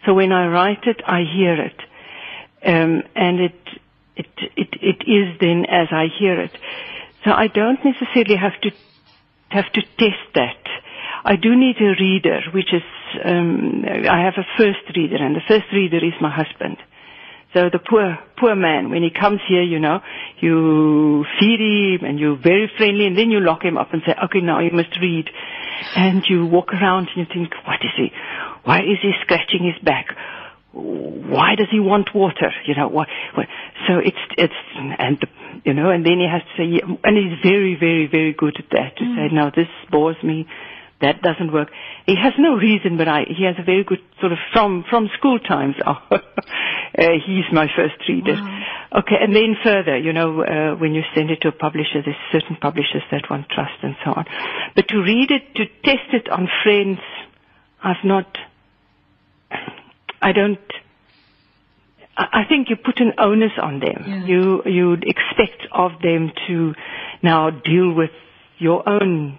So 0.06 0.14
when 0.14 0.32
I 0.32 0.46
write 0.46 0.84
it, 0.84 1.02
I 1.06 1.22
hear 1.22 1.54
it, 1.60 1.80
um, 2.64 3.02
and 3.14 3.40
it 3.40 3.60
it 4.16 4.26
it 4.56 4.68
it 4.80 5.02
is 5.06 5.38
then 5.40 5.64
as 5.68 5.88
I 5.90 6.06
hear 6.18 6.40
it. 6.40 6.52
So 7.24 7.32
I 7.32 7.48
don't 7.48 7.80
necessarily 7.84 8.36
have 8.36 8.60
to 8.62 8.70
have 9.48 9.70
to 9.72 9.82
test 9.98 10.24
that. 10.34 10.62
I 11.24 11.36
do 11.36 11.56
need 11.56 11.76
a 11.80 11.94
reader, 12.00 12.40
which 12.54 12.72
is 12.72 12.82
um, 13.24 13.84
I 13.86 14.22
have 14.22 14.34
a 14.38 14.46
first 14.56 14.96
reader, 14.96 15.16
and 15.16 15.34
the 15.34 15.42
first 15.48 15.66
reader 15.72 15.98
is 15.98 16.14
my 16.20 16.30
husband. 16.30 16.78
So 17.54 17.70
the 17.72 17.78
poor, 17.78 18.18
poor 18.38 18.54
man, 18.54 18.90
when 18.90 19.02
he 19.02 19.10
comes 19.10 19.40
here, 19.48 19.62
you 19.62 19.80
know, 19.80 20.00
you 20.38 21.24
feed 21.40 21.60
him 21.60 22.06
and 22.06 22.20
you're 22.20 22.36
very 22.36 22.70
friendly 22.76 23.06
and 23.06 23.16
then 23.16 23.30
you 23.30 23.40
lock 23.40 23.64
him 23.64 23.78
up 23.78 23.94
and 23.94 24.02
say, 24.06 24.14
okay, 24.24 24.40
now 24.40 24.60
you 24.60 24.70
must 24.70 24.94
read. 25.00 25.30
And 25.96 26.22
you 26.28 26.46
walk 26.46 26.72
around 26.72 27.08
and 27.14 27.16
you 27.16 27.26
think, 27.32 27.52
what 27.66 27.80
is 27.82 27.92
he? 27.96 28.08
Why 28.64 28.80
is 28.80 28.98
he 29.02 29.12
scratching 29.22 29.64
his 29.64 29.82
back? 29.84 30.06
Why 30.72 31.54
does 31.56 31.68
he 31.70 31.80
want 31.80 32.14
water? 32.14 32.52
You 32.66 32.74
know, 32.76 32.88
why, 32.88 33.06
why? 33.34 33.46
so 33.86 33.98
it's, 33.98 34.18
it's, 34.36 34.54
and, 34.76 35.18
you 35.64 35.74
know, 35.74 35.90
and 35.90 36.04
then 36.04 36.18
he 36.18 36.28
has 36.30 36.42
to 36.42 36.54
say, 36.56 36.80
and 37.04 37.16
he's 37.16 37.38
very, 37.42 37.76
very, 37.78 38.06
very 38.06 38.32
good 38.32 38.56
at 38.58 38.70
that, 38.72 38.96
to 38.98 39.04
say, 39.16 39.34
no, 39.34 39.50
this 39.54 39.68
bores 39.90 40.16
me, 40.22 40.46
that 41.00 41.22
doesn't 41.22 41.52
work. 41.52 41.68
He 42.06 42.16
has 42.16 42.32
no 42.38 42.54
reason, 42.56 42.96
but 42.96 43.06
I, 43.06 43.22
he 43.28 43.44
has 43.44 43.54
a 43.58 43.62
very 43.62 43.84
good 43.84 44.00
sort 44.20 44.32
of 44.32 44.38
from, 44.52 44.84
from 44.90 45.08
school 45.16 45.38
times. 45.38 45.76
uh, 45.86 46.16
he's 46.98 47.44
my 47.52 47.66
first 47.76 47.94
reader. 48.08 48.34
Okay, 48.96 49.16
and 49.20 49.34
then 49.34 49.54
further, 49.62 49.96
you 49.96 50.12
know, 50.12 50.42
uh, 50.42 50.74
when 50.76 50.94
you 50.94 51.02
send 51.14 51.30
it 51.30 51.40
to 51.42 51.48
a 51.48 51.52
publisher, 51.52 52.02
there's 52.04 52.16
certain 52.32 52.56
publishers 52.60 53.02
that 53.12 53.30
one 53.30 53.46
trusts 53.54 53.78
and 53.82 53.94
so 54.04 54.12
on. 54.12 54.24
But 54.74 54.88
to 54.88 54.98
read 54.98 55.30
it, 55.30 55.54
to 55.56 55.66
test 55.84 56.12
it 56.12 56.28
on 56.28 56.48
friends, 56.64 56.98
I've 57.82 58.04
not, 58.04 58.36
I 60.20 60.32
don't, 60.32 60.58
I 62.16 62.42
think 62.48 62.70
you 62.70 62.76
put 62.76 62.98
an 63.00 63.12
onus 63.18 63.52
on 63.62 63.78
them. 63.78 64.04
Yeah. 64.04 64.24
You, 64.24 64.62
you'd 64.64 65.04
expect 65.04 65.68
of 65.70 65.92
them 66.02 66.32
to 66.48 66.74
now 67.22 67.50
deal 67.50 67.92
with 67.92 68.10
your 68.58 68.88
own 68.88 69.38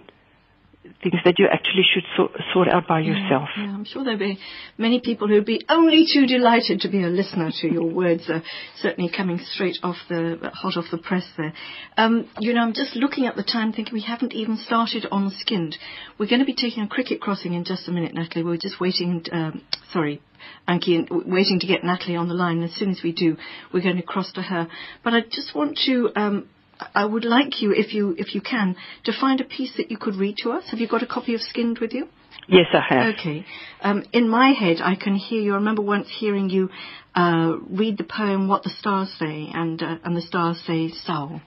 things 1.01 1.15
that 1.23 1.39
you 1.39 1.47
actually 1.51 1.83
should 1.93 2.03
sort, 2.15 2.31
sort 2.53 2.67
out 2.67 2.87
by 2.87 2.99
yourself. 2.99 3.49
Yeah, 3.55 3.73
I'm 3.73 3.85
sure 3.85 4.03
there'll 4.03 4.19
be 4.19 4.37
many 4.77 4.99
people 4.99 5.27
who'd 5.27 5.45
be 5.45 5.63
only 5.69 6.05
too 6.11 6.25
delighted 6.27 6.81
to 6.81 6.89
be 6.89 7.03
a 7.03 7.07
listener 7.07 7.51
to 7.61 7.67
your 7.67 7.85
words, 7.85 8.29
uh, 8.29 8.41
certainly 8.77 9.09
coming 9.09 9.39
straight 9.53 9.77
off 9.81 9.95
the, 10.09 10.51
hot 10.53 10.75
off 10.75 10.85
the 10.91 10.97
press 10.97 11.25
there. 11.37 11.53
Um, 11.97 12.29
you 12.39 12.53
know, 12.53 12.61
I'm 12.61 12.73
just 12.73 12.95
looking 12.95 13.27
at 13.27 13.35
the 13.35 13.43
time 13.43 13.71
thinking 13.71 13.93
we 13.93 14.01
haven't 14.01 14.33
even 14.33 14.57
started 14.57 15.07
on 15.11 15.31
Skinned. 15.39 15.77
We're 16.17 16.29
going 16.29 16.39
to 16.41 16.45
be 16.45 16.55
taking 16.55 16.83
a 16.83 16.87
cricket 16.87 17.21
crossing 17.21 17.53
in 17.53 17.63
just 17.63 17.87
a 17.87 17.91
minute, 17.91 18.13
Natalie. 18.13 18.43
We're 18.43 18.57
just 18.57 18.81
waiting, 18.81 19.23
um, 19.31 19.61
sorry, 19.93 20.21
Antjie, 20.67 20.95
and 20.97 21.31
waiting 21.31 21.59
to 21.61 21.67
get 21.67 21.83
Natalie 21.83 22.17
on 22.17 22.27
the 22.27 22.33
line. 22.33 22.61
As 22.63 22.73
soon 22.73 22.89
as 22.89 23.01
we 23.03 23.13
do, 23.13 23.37
we're 23.73 23.83
going 23.83 23.97
to 23.97 24.03
cross 24.03 24.31
to 24.33 24.41
her. 24.41 24.67
But 25.03 25.13
I 25.13 25.21
just 25.21 25.55
want 25.55 25.79
to, 25.85 26.09
um, 26.15 26.49
I 26.95 27.05
would 27.05 27.25
like 27.25 27.61
you, 27.61 27.71
if 27.71 27.93
you 27.93 28.15
if 28.17 28.33
you 28.35 28.41
can, 28.41 28.75
to 29.03 29.11
find 29.19 29.41
a 29.41 29.43
piece 29.43 29.75
that 29.77 29.91
you 29.91 29.97
could 29.97 30.15
read 30.15 30.37
to 30.43 30.51
us. 30.51 30.63
Have 30.71 30.79
you 30.79 30.87
got 30.87 31.03
a 31.03 31.07
copy 31.07 31.35
of 31.35 31.41
Skinned 31.41 31.79
with 31.79 31.93
you? 31.93 32.07
Yes, 32.47 32.67
I 32.73 32.81
have. 32.93 33.15
Okay. 33.15 33.45
Um, 33.81 34.03
in 34.13 34.29
my 34.29 34.49
head, 34.51 34.77
I 34.81 34.95
can 34.95 35.15
hear 35.15 35.41
you. 35.41 35.51
I 35.53 35.55
remember 35.55 35.81
once 35.81 36.07
hearing 36.19 36.49
you 36.49 36.69
uh, 37.15 37.57
read 37.69 37.97
the 37.97 38.03
poem 38.03 38.47
"What 38.47 38.63
the 38.63 38.69
Stars 38.69 39.13
Say," 39.19 39.49
and 39.53 39.81
uh, 39.81 39.97
and 40.03 40.15
the 40.15 40.21
stars 40.21 40.61
say. 40.65 40.89
Sao. 41.05 41.41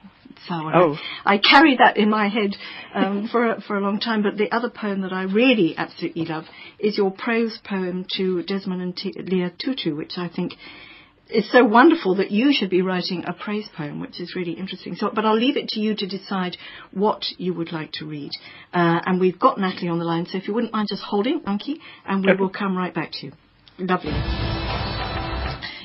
And 0.49 0.75
Oh. 0.75 0.97
I, 1.25 1.35
I 1.35 1.39
carry 1.39 1.77
that 1.77 1.97
in 1.97 2.11
my 2.11 2.29
head 2.29 2.57
um, 2.95 3.29
for 3.31 3.53
a, 3.53 3.61
for 3.61 3.77
a 3.77 3.81
long 3.81 4.01
time. 4.01 4.23
But 4.25 4.37
the 4.37 4.51
other 4.51 4.71
poem 4.71 5.03
that 5.03 5.13
I 5.13 5.23
really 5.23 5.77
absolutely 5.77 6.25
love 6.25 6.45
is 6.81 6.99
your 6.99 7.13
prose 7.13 7.59
poem 7.63 8.07
to 8.17 8.43
Desmond 8.43 8.83
and 8.83 8.97
T- 8.97 9.15
Leah 9.17 9.53
Tutu, 9.57 9.95
which 9.95 10.15
I 10.17 10.29
think 10.29 10.55
is 11.35 11.51
so 11.51 11.65
wonderful 11.65 12.15
that 12.17 12.31
you 12.31 12.53
should 12.53 12.71
be 12.71 12.83
writing 12.83 13.25
a 13.27 13.33
praise 13.33 13.69
poem, 13.77 14.01
which 14.01 14.21
is 14.21 14.35
really 14.37 14.53
interesting. 14.53 14.95
So, 14.97 15.11
but 15.15 15.25
I'll 15.25 15.37
leave 15.37 15.57
it 15.57 15.69
to 15.69 15.81
you 15.81 15.95
to 15.97 16.07
decide 16.07 16.57
what 16.93 17.25
you 17.39 17.55
would 17.55 17.73
like 17.73 17.93
to 17.95 18.07
read. 18.07 18.31
Uh, 18.73 19.01
and 19.07 19.21
we've 19.21 19.39
got 19.39 19.59
Natalie 19.59 19.89
on 19.89 19.99
the 19.99 20.05
line, 20.05 20.27
so 20.27 20.39
if 20.39 20.49
you 20.49 20.55
wouldn't 20.55 20.73
mind 20.73 20.89
just 20.91 21.03
holding, 21.03 21.41
Antjie, 21.41 21.79
and 22.07 22.25
we 22.25 22.33
Okay. 22.33 22.41
will 22.41 22.51
come 22.51 22.77
right 22.77 22.95
back 22.95 23.13
to 23.13 23.27
you. 23.27 23.33
Lovely. 23.79 24.13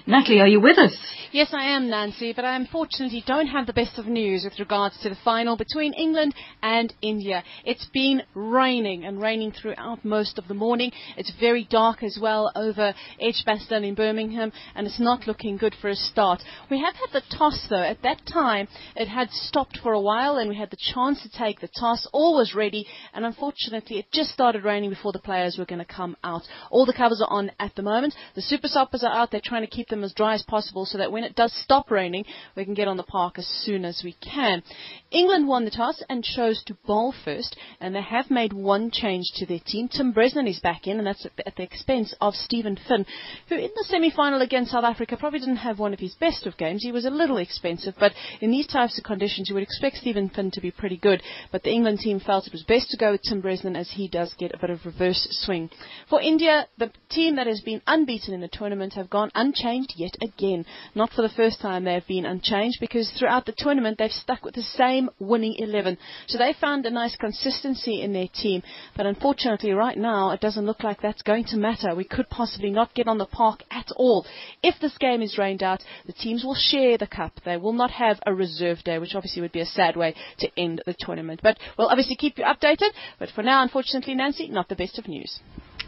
Natalie, 0.08 0.40
are 0.40 0.48
you 0.48 0.62
with 0.62 0.78
us? 0.78 0.96
Yes, 1.34 1.50
I 1.52 1.72
am, 1.76 1.90
Nancy, 1.90 2.32
but 2.32 2.46
I 2.46 2.56
unfortunately 2.56 3.22
don't 3.28 3.48
have 3.48 3.68
the 3.68 3.74
best 3.74 4.00
of 4.00 4.08
news 4.08 4.46
with 4.46 4.58
regards 4.58 4.98
to 5.02 5.10
the 5.10 5.18
final 5.26 5.58
between 5.58 5.92
England 5.92 6.34
and 6.64 6.94
India. 7.02 7.44
It's 7.66 7.86
been 7.94 8.24
raining 8.34 9.04
and 9.04 9.22
raining 9.22 9.52
throughout 9.52 10.06
most 10.06 10.38
of 10.38 10.48
the 10.48 10.54
morning. 10.54 10.94
It's 11.18 11.34
very 11.38 11.68
dark 11.70 12.04
as 12.04 12.18
well 12.22 12.50
over 12.56 12.94
Edgbaston 13.20 13.84
in 13.84 13.96
Birmingham, 13.96 14.54
and 14.76 14.88
it's 14.88 15.02
not 15.02 15.28
looking 15.28 15.58
good 15.58 15.76
for 15.82 15.90
a 15.90 15.96
start. 15.96 16.42
We 16.72 16.80
have 16.80 16.96
had 16.96 17.12
the 17.12 17.36
toss, 17.38 17.68
though. 17.70 17.84
At 17.84 18.02
that 18.04 18.22
time, 18.26 18.70
it 18.96 19.10
had 19.10 19.30
stopped 19.32 19.80
for 19.84 19.92
a 19.92 20.00
while, 20.00 20.38
and 20.38 20.50
we 20.50 20.56
had 20.56 20.72
the 20.72 20.78
chance 20.94 21.22
to 21.24 21.38
take 21.38 21.60
the 21.60 21.70
toss. 21.78 22.08
All 22.14 22.38
was 22.38 22.56
ready, 22.56 22.88
and 23.14 23.26
unfortunately, 23.26 24.00
it 24.00 24.06
just 24.14 24.32
started 24.32 24.64
raining 24.64 24.92
before 24.92 25.12
the 25.12 25.20
players 25.20 25.58
were 25.60 25.66
going 25.66 25.86
to 25.86 25.94
come 25.94 26.16
out. 26.24 26.44
All 26.72 26.86
the 26.86 26.94
covers 26.94 27.22
are 27.22 27.30
on 27.30 27.52
at 27.60 27.76
the 27.76 27.84
moment. 27.84 28.16
The 28.36 28.42
Super 28.42 28.70
Soppers 28.70 29.04
are 29.04 29.14
out. 29.14 29.32
They're 29.32 29.42
trying 29.44 29.64
to 29.64 29.68
keep 29.68 29.90
them 29.90 29.97
them 29.98 30.06
as 30.06 30.14
dry 30.14 30.34
as 30.34 30.44
possible 30.44 30.86
so 30.86 30.98
that 30.98 31.12
when 31.12 31.24
it 31.24 31.36
does 31.36 31.54
stop 31.64 31.92
raining, 31.92 32.26
we 32.56 32.66
can 32.66 32.74
get 32.74 32.88
on 32.88 32.98
the 32.98 33.04
park 33.04 33.38
as 33.38 33.48
soon 33.48 33.86
as 33.86 34.02
we 34.04 34.14
can. 34.14 34.64
England 35.12 35.48
won 35.48 35.66
the 35.66 35.72
toss 35.72 36.02
and 36.10 36.24
chose 36.24 36.64
to 36.66 36.78
bowl 36.86 37.14
first, 37.26 37.56
and 37.80 37.96
they 37.96 38.02
have 38.02 38.30
made 38.30 38.54
one 38.54 38.92
change 38.92 39.26
to 39.36 39.46
their 39.46 39.60
team. 39.66 39.88
Tim 39.88 40.14
Bresnan 40.14 40.50
is 40.50 40.60
back 40.60 40.88
in, 40.88 40.98
and 40.98 41.08
that's 41.08 41.26
at 41.26 41.56
the 41.56 41.64
expense 41.64 42.14
of 42.22 42.36
Steven 42.36 42.78
Finn, 42.88 43.06
who 43.50 43.56
in 43.56 43.72
the 43.76 43.86
semi-final 43.88 44.42
against 44.42 44.72
South 44.72 44.84
Africa 44.84 45.18
probably 45.18 45.40
didn't 45.40 45.58
have 45.58 45.80
one 45.80 45.94
of 45.94 46.00
his 46.00 46.16
best 46.16 46.46
of 46.46 46.58
games. 46.58 46.84
He 46.84 46.92
was 46.92 47.06
a 47.06 47.10
little 47.10 47.38
expensive, 47.38 47.96
but 48.00 48.14
in 48.42 48.52
these 48.52 48.68
types 48.68 48.98
of 48.98 49.04
conditions, 49.04 49.50
you 49.50 49.56
would 49.56 49.64
expect 49.64 49.98
Steven 49.98 50.30
Finn 50.30 50.52
to 50.52 50.62
be 50.62 50.72
pretty 50.72 50.98
good. 50.98 51.22
But 51.52 51.64
the 51.64 51.72
England 51.72 52.00
team 52.00 52.20
felt 52.20 52.48
it 52.48 52.54
was 52.54 52.64
best 52.64 52.90
to 52.92 52.98
go 52.98 53.12
with 53.12 53.22
Tim 53.24 53.42
Bresnan 53.42 53.78
as 53.78 53.92
he 53.92 54.08
does 54.08 54.34
get 54.38 54.54
a 54.54 54.58
bit 54.58 54.70
of 54.70 54.86
reverse 54.86 55.28
swing. 55.32 55.70
For 56.10 56.22
India, 56.22 56.68
the 56.78 56.92
team 57.10 57.36
that 57.38 57.48
has 57.48 57.62
been 57.62 57.82
unbeaten 57.88 58.34
in 58.34 58.42
the 58.42 58.50
tournament 58.50 58.94
have 58.94 59.10
gone 59.10 59.32
unchanged 59.36 59.87
yet 59.96 60.16
again. 60.22 60.66
Not 60.96 61.12
for 61.12 61.22
the 61.22 61.30
first 61.30 61.62
time 61.62 61.84
they 61.84 61.94
have 61.94 62.08
been 62.08 62.26
unchanged 62.26 62.78
because 62.80 63.12
throughout 63.12 63.46
the 63.46 63.54
tournament 63.58 63.98
they've 63.98 64.12
stuck 64.12 64.44
with 64.44 64.56
the 64.56 64.62
same 64.62 65.10
winning 65.20 65.56
11. 65.58 65.98
So 66.28 66.38
they 66.38 66.54
found 66.60 66.86
a 66.86 66.92
nice 66.92 67.16
consistency 67.16 68.02
in 68.02 68.14
their 68.14 68.28
team. 68.28 68.64
But 68.96 69.06
unfortunately 69.06 69.72
right 69.72 69.98
now 69.98 70.32
it 70.32 70.42
doesn't 70.42 70.66
look 70.66 70.84
like 70.84 71.02
that's 71.02 71.22
going 71.22 71.46
to 71.46 71.58
matter. 71.58 71.96
We 71.96 72.04
could 72.04 72.30
possibly 72.30 72.72
not 72.72 72.94
get 72.94 73.08
on 73.08 73.18
the 73.18 73.26
park 73.26 73.64
at 73.72 73.88
all. 73.96 74.26
If 74.64 74.76
this 74.82 74.98
game 74.98 75.22
is 75.22 75.38
rained 75.38 75.64
out, 75.64 75.84
the 76.06 76.14
teams 76.14 76.44
will 76.44 76.56
share 76.56 76.98
the 76.98 77.08
cup. 77.08 77.34
They 77.46 77.58
will 77.58 77.74
not 77.74 77.92
have 77.92 78.20
a 78.26 78.34
reserve 78.34 78.80
day, 78.84 79.00
which 79.00 79.16
obviously 79.16 79.42
would 79.42 79.52
be 79.52 79.62
a 79.62 79.66
sad 79.66 79.96
way 79.96 80.16
to 80.40 80.50
end 80.58 80.82
the 80.86 80.96
tournament. 80.98 81.42
But 81.44 81.58
we'll 81.78 81.90
obviously 81.90 82.16
keep 82.16 82.38
you 82.38 82.46
updated. 82.46 82.92
But 83.20 83.30
for 83.36 83.44
now, 83.44 83.62
unfortunately, 83.64 84.16
Nancy, 84.16 84.48
not 84.50 84.70
the 84.70 84.76
best 84.76 84.98
of 84.98 85.08
news. 85.08 85.40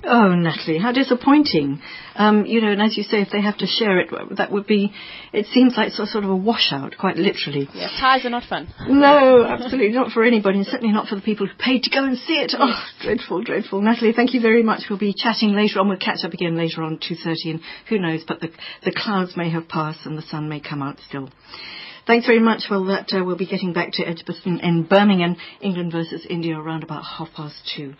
Oh, 0.03 0.33
Natalie, 0.33 0.79
how 0.79 0.91
disappointing. 0.91 1.81
Um, 2.15 2.45
you 2.45 2.61
know, 2.61 2.71
and 2.71 2.81
as 2.81 2.97
you 2.97 3.03
say, 3.03 3.21
if 3.21 3.29
they 3.31 3.41
have 3.41 3.57
to 3.57 3.67
share 3.67 3.99
it, 3.99 4.09
that 4.37 4.51
would 4.51 4.65
be, 4.65 4.91
it 5.33 5.45
seems 5.47 5.75
like 5.77 5.91
sort 5.91 6.23
of 6.23 6.29
a 6.29 6.35
washout, 6.35 6.95
quite 6.97 7.17
literally. 7.17 7.67
Yeah, 7.73 7.89
ties 7.99 8.25
are 8.25 8.29
not 8.29 8.43
fun. 8.43 8.67
No, 8.87 9.43
absolutely 9.43 9.91
not 9.91 10.11
for 10.11 10.23
anybody, 10.23 10.59
and 10.59 10.67
certainly 10.67 10.93
not 10.93 11.07
for 11.07 11.15
the 11.15 11.21
people 11.21 11.47
who 11.47 11.53
paid 11.57 11.83
to 11.83 11.89
go 11.89 12.03
and 12.03 12.17
see 12.17 12.33
it. 12.33 12.53
Oh, 12.57 12.83
dreadful, 13.01 13.43
dreadful. 13.43 13.81
Natalie, 13.81 14.13
thank 14.13 14.33
you 14.33 14.41
very 14.41 14.63
much. 14.63 14.83
We'll 14.89 14.99
be 14.99 15.13
chatting 15.13 15.53
later 15.53 15.79
on. 15.79 15.89
We'll 15.89 15.97
catch 15.97 16.23
up 16.23 16.33
again 16.33 16.57
later 16.57 16.81
on 16.83 16.97
2.30, 16.97 17.51
and 17.51 17.61
who 17.87 17.99
knows, 17.99 18.23
but 18.27 18.39
the, 18.39 18.49
the 18.83 18.93
clouds 18.95 19.37
may 19.37 19.49
have 19.49 19.67
passed 19.67 20.05
and 20.05 20.17
the 20.17 20.23
sun 20.23 20.49
may 20.49 20.59
come 20.59 20.81
out 20.81 20.97
still. 21.07 21.29
Thanks 22.09 22.25
very 22.25 22.39
much. 22.39 22.63
Well, 22.71 22.85
that 22.85 23.13
uh, 23.13 23.23
we'll 23.23 23.37
be 23.37 23.45
getting 23.45 23.71
back 23.71 23.91
to 23.93 24.03
Edgbaston 24.03 24.61
and 24.61 24.89
Birmingham, 24.89 25.35
England 25.61 25.91
versus 25.91 26.25
India, 26.27 26.57
around 26.57 26.81
about 26.81 27.03
half 27.03 27.27
past 27.35 27.71
two. 27.75 27.93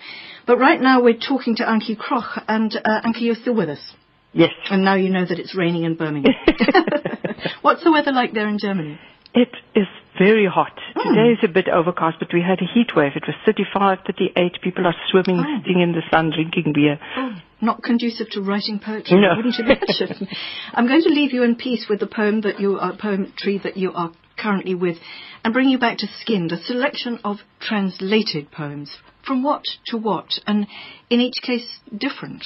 But 0.48 0.58
right 0.58 0.82
now 0.82 1.04
we're 1.04 1.19
talking 1.19 1.58
to 1.58 1.63
Antjie 1.63 1.95
Krog, 1.95 2.43
and 2.48 2.76
uh, 2.76 3.02
Antjie, 3.06 3.22
you're 3.22 3.36
still 3.36 3.54
with 3.54 3.69
us. 3.69 3.93
Yes. 4.34 4.50
And 4.72 4.84
now 4.84 4.95
you 4.95 5.12
know 5.12 5.28
that 5.28 5.38
it's 5.38 5.56
raining 5.56 5.84
in 5.84 5.93
Birmingham. 5.93 6.34
What's 7.62 7.84
the 7.84 7.91
weather 7.91 8.12
like 8.12 8.34
there 8.34 8.48
in 8.48 8.58
Germany? 8.58 9.00
It 9.34 9.52
is 9.76 9.88
very 10.18 10.48
hot. 10.48 10.74
Hmm. 10.96 11.10
Today 11.15 11.32
is 11.34 11.39
a 11.44 11.48
bit 11.48 11.68
overcast, 11.70 12.18
but 12.20 12.34
we 12.34 12.42
had 12.42 12.60
a 12.62 12.65
heat 12.74 12.96
wave. 12.96 13.12
It 13.15 13.24
was 13.28 13.36
35, 13.46 14.00
38. 14.06 14.62
People 14.62 14.88
are 14.88 14.96
swimming, 15.12 15.39
Oh. 15.39 15.58
sitting 15.62 15.82
in 15.82 15.92
the 15.94 16.02
sun, 16.12 16.32
drinking 16.32 16.74
beer. 16.74 17.00
Oh, 17.15 17.36
not 17.62 17.84
conducive 17.84 18.30
to 18.32 18.42
writing 18.42 18.80
poetry, 18.80 19.20
No. 19.20 19.36
wouldn't 19.36 19.58
you 19.58 19.65
imagine? 19.65 20.28
I'm 20.74 20.88
going 20.88 21.04
to 21.04 21.10
leave 21.10 21.32
you 21.32 21.44
in 21.44 21.56
peace 21.56 21.88
with 21.89 22.00
the 22.00 22.08
poem 22.08 22.42
that 22.42 22.60
you 22.60 22.80
are, 22.80 22.96
poetry 22.96 23.60
that 23.63 23.78
you 23.78 23.94
are 23.94 24.12
currently 24.38 24.74
with, 24.76 24.98
and 25.44 25.54
bring 25.54 25.70
you 25.70 25.78
back 25.78 25.98
to 26.00 26.08
Skinned, 26.08 26.52
a 26.52 26.58
selection 26.58 27.20
of 27.24 27.38
translated 27.60 28.52
poems. 28.52 28.98
From 29.26 29.44
what 29.44 29.63
to 29.88 29.98
what, 29.98 30.39
and 30.48 30.65
in 31.10 31.20
each 31.22 31.42
case 31.44 31.80
different. 31.96 32.46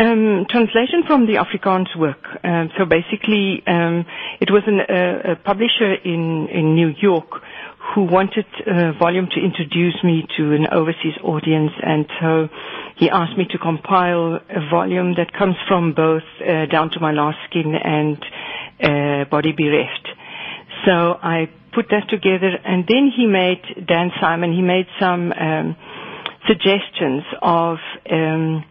Um, 0.00 0.46
translation 0.48 1.02
from 1.08 1.26
the 1.26 1.34
Afrikaans 1.42 1.90
work. 1.98 2.22
Um, 2.44 2.70
so 2.78 2.84
basically, 2.84 3.64
um, 3.66 4.06
it 4.40 4.48
was 4.48 4.62
an, 4.68 4.78
uh, 4.78 5.32
a 5.32 5.36
publisher 5.36 5.92
in, 5.92 6.46
in 6.52 6.76
New 6.76 6.94
York 7.02 7.26
who 7.94 8.02
wanted 8.04 8.46
a 8.64 8.92
Volume 8.96 9.26
to 9.34 9.40
introduce 9.40 9.96
me 10.04 10.24
to 10.36 10.52
an 10.52 10.68
overseas 10.70 11.14
audience, 11.24 11.72
and 11.82 12.06
so 12.20 12.48
he 12.96 13.10
asked 13.10 13.36
me 13.36 13.46
to 13.50 13.58
compile 13.58 14.38
a 14.48 14.70
volume 14.70 15.14
that 15.16 15.32
comes 15.32 15.56
from 15.66 15.94
both 15.94 16.22
uh, 16.46 16.66
Down 16.66 16.90
to 16.90 17.00
My 17.00 17.10
Last 17.10 17.38
Skin 17.50 17.74
and 17.74 18.18
uh, 18.80 19.24
Body 19.28 19.50
Bereft. 19.50 20.06
So 20.86 21.18
I 21.20 21.50
put 21.74 21.86
that 21.90 22.08
together, 22.08 22.50
and 22.64 22.84
then 22.86 23.10
he 23.16 23.26
made 23.26 23.62
Dan 23.86 24.10
Simon. 24.20 24.52
He 24.52 24.62
made 24.62 24.86
some 25.00 25.32
um, 25.32 25.76
suggestions 26.46 27.24
of. 27.42 27.78
Um, 28.08 28.64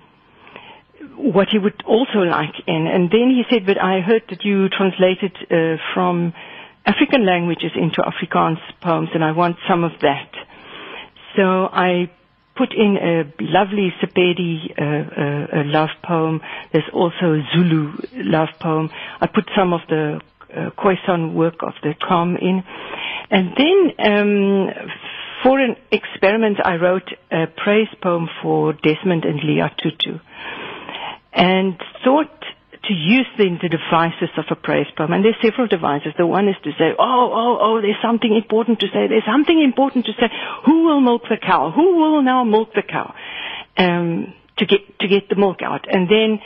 what 1.17 1.47
he 1.49 1.57
would 1.57 1.83
also 1.85 2.19
like 2.19 2.53
in. 2.67 2.87
And 2.87 3.09
then 3.11 3.29
he 3.29 3.43
said, 3.49 3.65
but 3.65 3.81
I 3.81 4.01
heard 4.01 4.23
that 4.29 4.45
you 4.45 4.69
translated 4.69 5.35
uh, 5.49 5.77
from 5.93 6.33
African 6.85 7.25
languages 7.25 7.71
into 7.75 8.01
Afrikaans 8.01 8.59
poems 8.81 9.09
and 9.13 9.23
I 9.23 9.31
want 9.31 9.57
some 9.67 9.83
of 9.83 9.91
that. 10.01 10.29
So 11.35 11.43
I 11.71 12.09
put 12.55 12.73
in 12.73 12.97
a 12.97 13.33
lovely 13.41 13.93
Sepedi 14.01 14.71
uh, 14.79 15.59
uh, 15.59 15.63
love 15.65 15.89
poem. 16.03 16.41
There's 16.71 16.89
also 16.93 17.33
a 17.33 17.41
Zulu 17.53 17.93
love 18.15 18.49
poem. 18.61 18.89
I 19.19 19.27
put 19.27 19.49
some 19.55 19.73
of 19.73 19.81
the 19.89 20.21
uh, 20.55 20.69
Khoisan 20.77 21.33
work 21.33 21.55
of 21.61 21.73
the 21.83 21.93
Kam 22.07 22.35
in. 22.37 22.63
And 23.29 23.49
then 23.57 24.11
um, 24.11 24.69
for 25.43 25.59
an 25.59 25.75
experiment, 25.91 26.57
I 26.63 26.75
wrote 26.75 27.09
a 27.31 27.45
praise 27.47 27.89
poem 28.01 28.29
for 28.41 28.73
Desmond 28.73 29.25
and 29.25 29.39
Leah 29.43 29.71
Tutu 29.81 30.19
and 31.37 31.77
thought 32.03 32.33
to 32.83 32.93
use 32.93 33.27
then 33.37 33.59
the 33.61 33.69
devices 33.69 34.29
of 34.37 34.45
a 34.49 34.55
praise 34.55 34.87
poem. 34.97 35.13
And 35.13 35.23
there's 35.23 35.37
several 35.41 35.67
devices. 35.67 36.13
The 36.17 36.25
one 36.25 36.47
is 36.47 36.55
to 36.63 36.71
say, 36.71 36.95
oh, 36.97 37.31
oh, 37.31 37.57
oh, 37.61 37.81
there's 37.81 38.01
something 38.01 38.35
important 38.35 38.79
to 38.79 38.87
say. 38.87 39.07
There's 39.07 39.25
something 39.25 39.61
important 39.61 40.05
to 40.05 40.13
say. 40.13 40.27
Who 40.65 40.85
will 40.85 40.99
milk 40.99 41.23
the 41.29 41.37
cow? 41.37 41.71
Who 41.71 41.97
will 41.97 42.23
now 42.23 42.43
milk 42.43 42.73
the 42.73 42.81
cow? 42.81 43.13
Um, 43.77 44.33
to 44.57 44.65
get, 44.65 44.99
to 44.99 45.07
get 45.07 45.29
the 45.29 45.35
milk 45.35 45.61
out. 45.61 45.85
And 45.87 46.09
then 46.09 46.39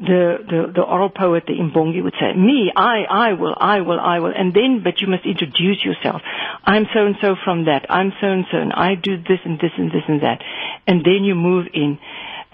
the, 0.00 0.36
the, 0.44 0.72
the 0.74 0.82
oral 0.82 1.08
poet, 1.08 1.44
the 1.46 1.54
Imbongi 1.54 2.02
would 2.02 2.14
say, 2.20 2.36
me, 2.36 2.72
I, 2.74 3.04
I 3.08 3.32
will, 3.32 3.54
I 3.56 3.80
will, 3.80 4.00
I 4.00 4.18
will. 4.18 4.32
And 4.36 4.52
then, 4.52 4.82
but 4.84 5.00
you 5.00 5.08
must 5.08 5.24
introduce 5.24 5.82
yourself. 5.84 6.20
I'm 6.64 6.84
so 6.92 7.06
and 7.06 7.16
so 7.22 7.36
from 7.44 7.64
that. 7.66 7.86
I'm 7.88 8.12
so 8.20 8.26
and 8.26 8.44
so 8.50 8.58
and 8.58 8.72
I 8.72 8.96
do 8.96 9.16
this 9.16 9.40
and 9.44 9.58
this 9.58 9.72
and 9.78 9.90
this 9.90 10.04
and 10.08 10.20
that. 10.22 10.42
And 10.86 11.04
then 11.04 11.24
you 11.24 11.34
move 11.34 11.68
in 11.72 11.98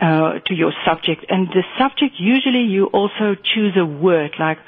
uh, 0.00 0.38
to 0.46 0.54
your 0.54 0.72
subject. 0.86 1.24
And 1.28 1.48
the 1.48 1.62
subject, 1.78 2.16
usually 2.18 2.64
you 2.64 2.86
also 2.86 3.34
choose 3.34 3.76
a 3.76 3.86
word, 3.86 4.32
like 4.38 4.58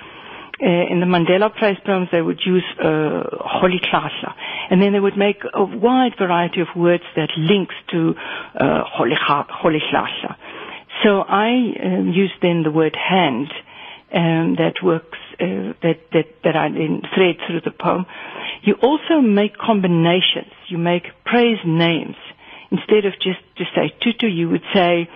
uh, 0.61 0.67
in 0.67 1.01
the 1.01 1.07
Mandela 1.07 1.55
Prize 1.55 1.77
poems, 1.85 2.09
they 2.11 2.23
would 2.23 2.41
use 2.45 2.65
uh, 2.81 2.83
Holiklasa. 2.83 4.35
And 4.71 4.83
then 4.83 4.93
they 4.93 5.01
would 5.01 5.17
make 5.17 5.43
a 5.55 5.65
wide 5.65 6.13
variety 6.19 6.61
of 6.61 6.69
words 6.75 7.05
that 7.15 7.31
links 7.37 7.75
to 7.93 8.15
uh, 8.59 8.83
Holiklasa. 8.85 10.37
So 11.05 11.21
I 11.21 11.75
um, 11.85 12.13
use 12.13 12.33
then 12.43 12.65
the 12.65 12.73
word 12.73 12.97
hand 12.97 13.49
um, 14.13 14.57
that 14.57 14.75
works, 14.83 15.19
uh, 15.35 15.75
that, 15.83 16.01
that, 16.13 16.25
that 16.43 16.57
I 16.57 16.71
then 16.71 17.03
thread 17.15 17.37
through 17.47 17.61
the 17.61 17.71
poem. 17.71 18.07
You 18.63 18.75
also 18.83 19.21
make 19.21 19.57
combinations. 19.57 20.53
You 20.69 20.79
make 20.79 21.05
praise 21.25 21.59
names. 21.65 22.17
Instead 22.71 23.05
of 23.07 23.15
just 23.15 23.41
to 23.57 23.65
say 23.75 23.95
tutu, 24.01 24.27
you 24.27 24.49
would 24.51 24.65
say 24.75 25.09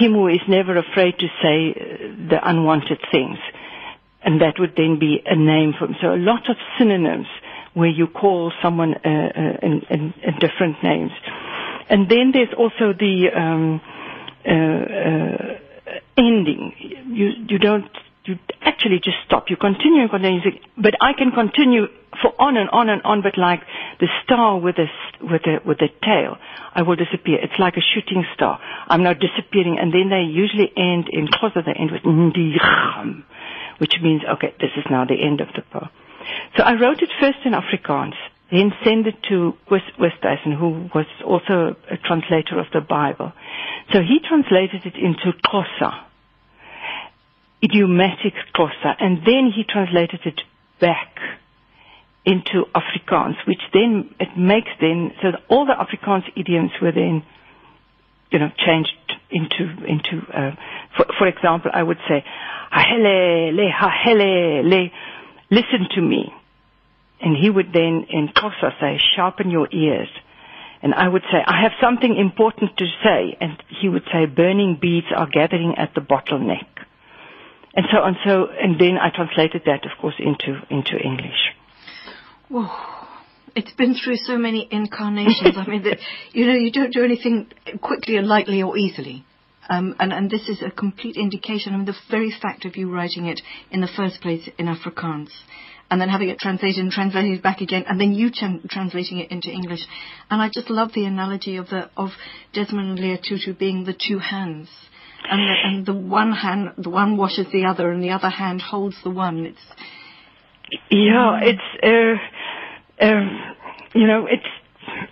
him 0.00 0.12
who 0.12 0.28
is 0.28 0.40
never 0.48 0.76
afraid 0.76 1.18
to 1.18 1.26
say 1.42 1.70
uh, 1.72 2.28
the 2.30 2.38
unwanted 2.42 3.00
things. 3.10 3.38
And 4.22 4.40
that 4.42 4.54
would 4.58 4.74
then 4.76 4.98
be 4.98 5.22
a 5.24 5.36
name 5.36 5.74
for 5.78 5.86
him. 5.86 5.96
So 6.00 6.14
a 6.14 6.16
lot 6.16 6.48
of 6.50 6.56
synonyms 6.78 7.26
where 7.74 7.88
you 7.88 8.06
call 8.06 8.52
someone 8.62 8.94
uh, 8.94 9.08
uh, 9.08 9.58
in, 9.62 9.82
in, 9.90 10.14
in 10.22 10.34
different 10.40 10.82
names. 10.82 11.12
And 11.88 12.08
then 12.08 12.32
there's 12.32 12.52
also 12.56 12.92
the 12.92 13.28
um, 13.34 13.80
uh, 14.46 14.50
uh, 14.50 15.58
ending. 16.16 16.74
You 17.10 17.30
you 17.48 17.58
don't 17.58 17.88
you 18.28 18.38
actually 18.62 19.00
just 19.02 19.16
stop. 19.26 19.48
You 19.48 19.56
continue 19.56 20.02
and 20.02 20.10
continue. 20.10 20.40
Say, 20.42 20.60
But 20.76 20.94
I 21.00 21.12
can 21.16 21.32
continue 21.32 21.86
for 22.22 22.32
on 22.38 22.56
and 22.56 22.68
on 22.70 22.88
and 22.88 23.02
on. 23.02 23.22
But 23.22 23.38
like 23.38 23.60
the 24.00 24.08
star 24.24 24.58
with 24.58 24.76
a 24.78 24.86
with 25.24 25.42
a 25.46 25.58
with 25.66 25.78
a 25.80 25.88
tail, 26.04 26.36
I 26.74 26.82
will 26.82 26.96
disappear. 26.96 27.38
It's 27.42 27.58
like 27.58 27.74
a 27.76 27.82
shooting 27.94 28.24
star. 28.34 28.60
I'm 28.86 29.02
now 29.02 29.14
disappearing, 29.14 29.78
and 29.80 29.92
then 29.92 30.10
they 30.10 30.22
usually 30.28 30.70
end 30.76 31.08
in 31.10 31.26
Xhosa. 31.26 31.64
They 31.64 31.72
end 31.72 31.90
with 31.90 32.02
Ndigam, 32.02 33.24
which 33.78 33.94
means 34.02 34.22
okay, 34.36 34.54
this 34.60 34.70
is 34.76 34.84
now 34.90 35.04
the 35.04 35.16
end 35.20 35.40
of 35.40 35.48
the 35.56 35.62
poem. 35.72 35.88
So 36.56 36.62
I 36.62 36.74
wrote 36.74 37.00
it 37.00 37.10
first 37.20 37.38
in 37.44 37.52
Afrikaans, 37.52 38.14
then 38.50 38.72
sent 38.84 39.06
it 39.06 39.16
to 39.28 39.54
West 39.70 39.90
Westhuizen, 39.98 40.56
who 40.58 40.88
was 40.94 41.06
also 41.24 41.76
a 41.90 41.96
translator 41.96 42.58
of 42.58 42.66
the 42.72 42.80
Bible. 42.80 43.32
So 43.92 44.00
he 44.00 44.20
translated 44.20 44.84
it 44.84 44.96
into 44.96 45.32
Xhosa, 45.44 46.04
idiomatic 47.62 48.34
Xhosa, 48.54 48.94
and 49.00 49.18
then 49.26 49.50
he 49.54 49.64
translated 49.68 50.20
it 50.24 50.40
back 50.80 51.16
into 52.24 52.64
Afrikaans, 52.74 53.36
which 53.46 53.62
then 53.72 54.14
it 54.20 54.36
makes 54.36 54.68
then 54.80 55.12
so 55.22 55.28
all 55.48 55.66
the 55.66 55.72
Afrikaans 55.72 56.24
idioms 56.36 56.70
were 56.80 56.92
then 56.92 57.24
you 58.30 58.38
know 58.38 58.50
changed 58.64 58.92
into 59.30 59.64
into 59.86 60.26
uh, 60.32 60.54
for, 60.98 61.06
for 61.18 61.26
example, 61.26 61.70
I 61.72 61.82
would 61.82 61.98
say, 62.08 62.24
Hahele, 62.72 63.52
le, 63.54 63.70
hahele, 63.70 64.64
le, 64.64 64.90
listen 65.50 65.88
to 65.94 66.00
me. 66.02 66.32
And 67.20 67.36
he 67.36 67.50
would 67.50 67.72
then 67.72 68.06
in 68.10 68.28
Xhosa 68.28 68.78
say, 68.80 69.00
sharpen 69.16 69.50
your 69.50 69.68
ears. 69.72 70.08
And 70.82 70.94
I 70.94 71.08
would 71.08 71.22
say, 71.22 71.38
I 71.44 71.62
have 71.62 71.72
something 71.80 72.16
important 72.16 72.76
to 72.76 72.84
say. 73.02 73.36
And 73.40 73.60
he 73.80 73.88
would 73.88 74.04
say, 74.12 74.26
burning 74.26 74.78
beads 74.80 75.08
are 75.14 75.26
gathering 75.26 75.74
at 75.76 75.94
the 75.94 76.00
bottleneck. 76.00 76.66
And 77.74 77.86
so 77.92 77.98
on. 77.98 78.16
So, 78.24 78.46
and 78.46 78.80
then 78.80 78.98
I 78.98 79.10
translated 79.14 79.62
that, 79.66 79.84
of 79.84 79.92
course, 80.00 80.14
into, 80.18 80.60
into 80.70 80.96
English. 80.96 81.54
Whoa. 82.48 82.68
It's 83.54 83.72
been 83.72 83.94
through 83.94 84.16
so 84.16 84.38
many 84.38 84.68
incarnations. 84.70 85.56
I 85.56 85.66
mean, 85.66 85.82
that, 85.84 85.98
you 86.32 86.46
know, 86.46 86.54
you 86.54 86.72
don't 86.72 86.92
do 86.92 87.04
anything 87.04 87.50
quickly 87.80 88.16
and 88.16 88.26
lightly 88.26 88.62
or 88.62 88.76
easily. 88.76 89.24
Um, 89.68 89.96
and, 89.98 90.12
and 90.12 90.30
this 90.30 90.48
is 90.48 90.62
a 90.62 90.70
complete 90.70 91.16
indication. 91.16 91.74
I 91.74 91.76
mean, 91.76 91.86
the 91.86 91.96
very 92.10 92.30
fact 92.30 92.64
of 92.64 92.76
you 92.76 92.90
writing 92.90 93.26
it 93.26 93.40
in 93.70 93.80
the 93.80 93.88
first 93.88 94.20
place 94.22 94.48
in 94.58 94.66
Afrikaans 94.66 95.28
and 95.90 96.00
then 96.00 96.08
having 96.08 96.28
it 96.28 96.38
translated 96.38 96.78
and 96.78 96.92
translated 96.92 97.42
back 97.42 97.60
again, 97.60 97.84
and 97.88 98.00
then 98.00 98.12
you 98.12 98.30
tran- 98.30 98.68
translating 98.68 99.18
it 99.18 99.30
into 99.30 99.50
English. 99.50 99.80
And 100.30 100.40
I 100.42 100.50
just 100.52 100.68
love 100.70 100.92
the 100.92 101.06
analogy 101.06 101.56
of 101.56 101.68
the 101.68 101.90
of 101.96 102.10
Desmond 102.52 102.90
and 102.90 102.98
Leah 102.98 103.18
Tutu 103.18 103.54
being 103.54 103.84
the 103.84 103.94
two 103.94 104.18
hands, 104.18 104.68
and 105.24 105.40
the, 105.40 105.54
and 105.64 105.86
the 105.86 105.94
one 105.94 106.32
hand, 106.32 106.70
the 106.78 106.90
one 106.90 107.16
washes 107.16 107.46
the 107.52 107.64
other, 107.64 107.90
and 107.90 108.02
the 108.02 108.10
other 108.10 108.30
hand 108.30 108.62
holds 108.62 108.96
the 109.02 109.10
one. 109.10 109.46
It's 109.46 109.66
yeah, 110.90 111.40
it's 111.42 111.60
uh, 111.82 113.04
um, 113.04 113.54
you 113.94 114.06
know, 114.06 114.26
it's 114.26 114.46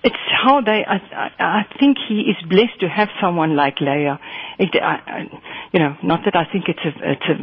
it's 0.02 0.16
how 0.44 0.60
they. 0.60 0.84
I, 0.84 0.96
I, 0.96 1.30
I 1.38 1.62
think 1.78 1.98
he 2.08 2.20
is 2.20 2.36
blessed 2.48 2.80
to 2.80 2.88
have 2.88 3.08
someone 3.20 3.56
like 3.56 3.80
Leah. 3.80 4.18
It, 4.58 4.74
I, 4.80 5.00
I, 5.06 5.20
you 5.72 5.80
know, 5.80 5.96
not 6.02 6.20
that 6.24 6.36
I 6.36 6.50
think 6.50 6.64
it's 6.68 6.80
a, 6.84 7.12
it's 7.12 7.26
a 7.28 7.42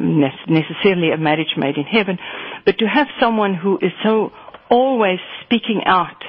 necessarily 0.52 1.12
a 1.12 1.18
marriage 1.18 1.56
made 1.58 1.78
in 1.78 1.86
heaven, 1.86 2.18
but 2.66 2.78
to 2.80 2.86
have 2.86 3.08
someone 3.20 3.56
who 3.56 3.78
is 3.82 3.92
so 4.04 4.32
always 4.70 5.20
speaking 5.46 5.84
out 5.86 6.24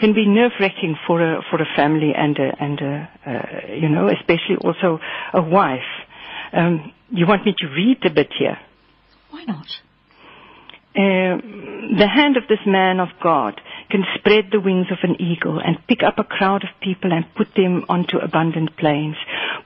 can 0.00 0.14
be 0.14 0.26
nerve 0.26 0.52
wracking 0.58 0.96
for 1.06 1.20
a 1.20 1.42
for 1.50 1.60
a 1.60 1.66
family 1.76 2.12
and 2.16 2.38
a, 2.38 2.56
and 2.58 2.80
a, 2.80 3.08
uh, 3.26 3.74
you 3.74 3.88
know, 3.88 4.08
especially 4.08 4.56
also 4.64 4.98
a 5.32 5.42
wife. 5.42 5.92
Um, 6.52 6.92
you 7.10 7.26
want 7.26 7.44
me 7.44 7.54
to 7.58 7.66
read 7.68 7.98
a 8.04 8.10
bit 8.10 8.32
here? 8.36 8.58
why 9.30 9.44
not? 9.44 9.66
Uh, 10.90 11.38
the 11.98 12.10
hand 12.10 12.36
of 12.36 12.46
this 12.48 12.62
man 12.66 12.98
of 12.98 13.08
God 13.22 13.60
can 13.90 14.02
spread 14.18 14.50
the 14.50 14.58
wings 14.58 14.86
of 14.90 14.98
an 15.02 15.20
eagle 15.20 15.58
and 15.58 15.78
pick 15.86 16.02
up 16.02 16.18
a 16.18 16.24
crowd 16.24 16.62
of 16.62 16.80
people 16.80 17.12
and 17.12 17.26
put 17.34 17.54
them 17.54 17.84
onto 17.88 18.18
abundant 18.18 18.76
plains, 18.76 19.16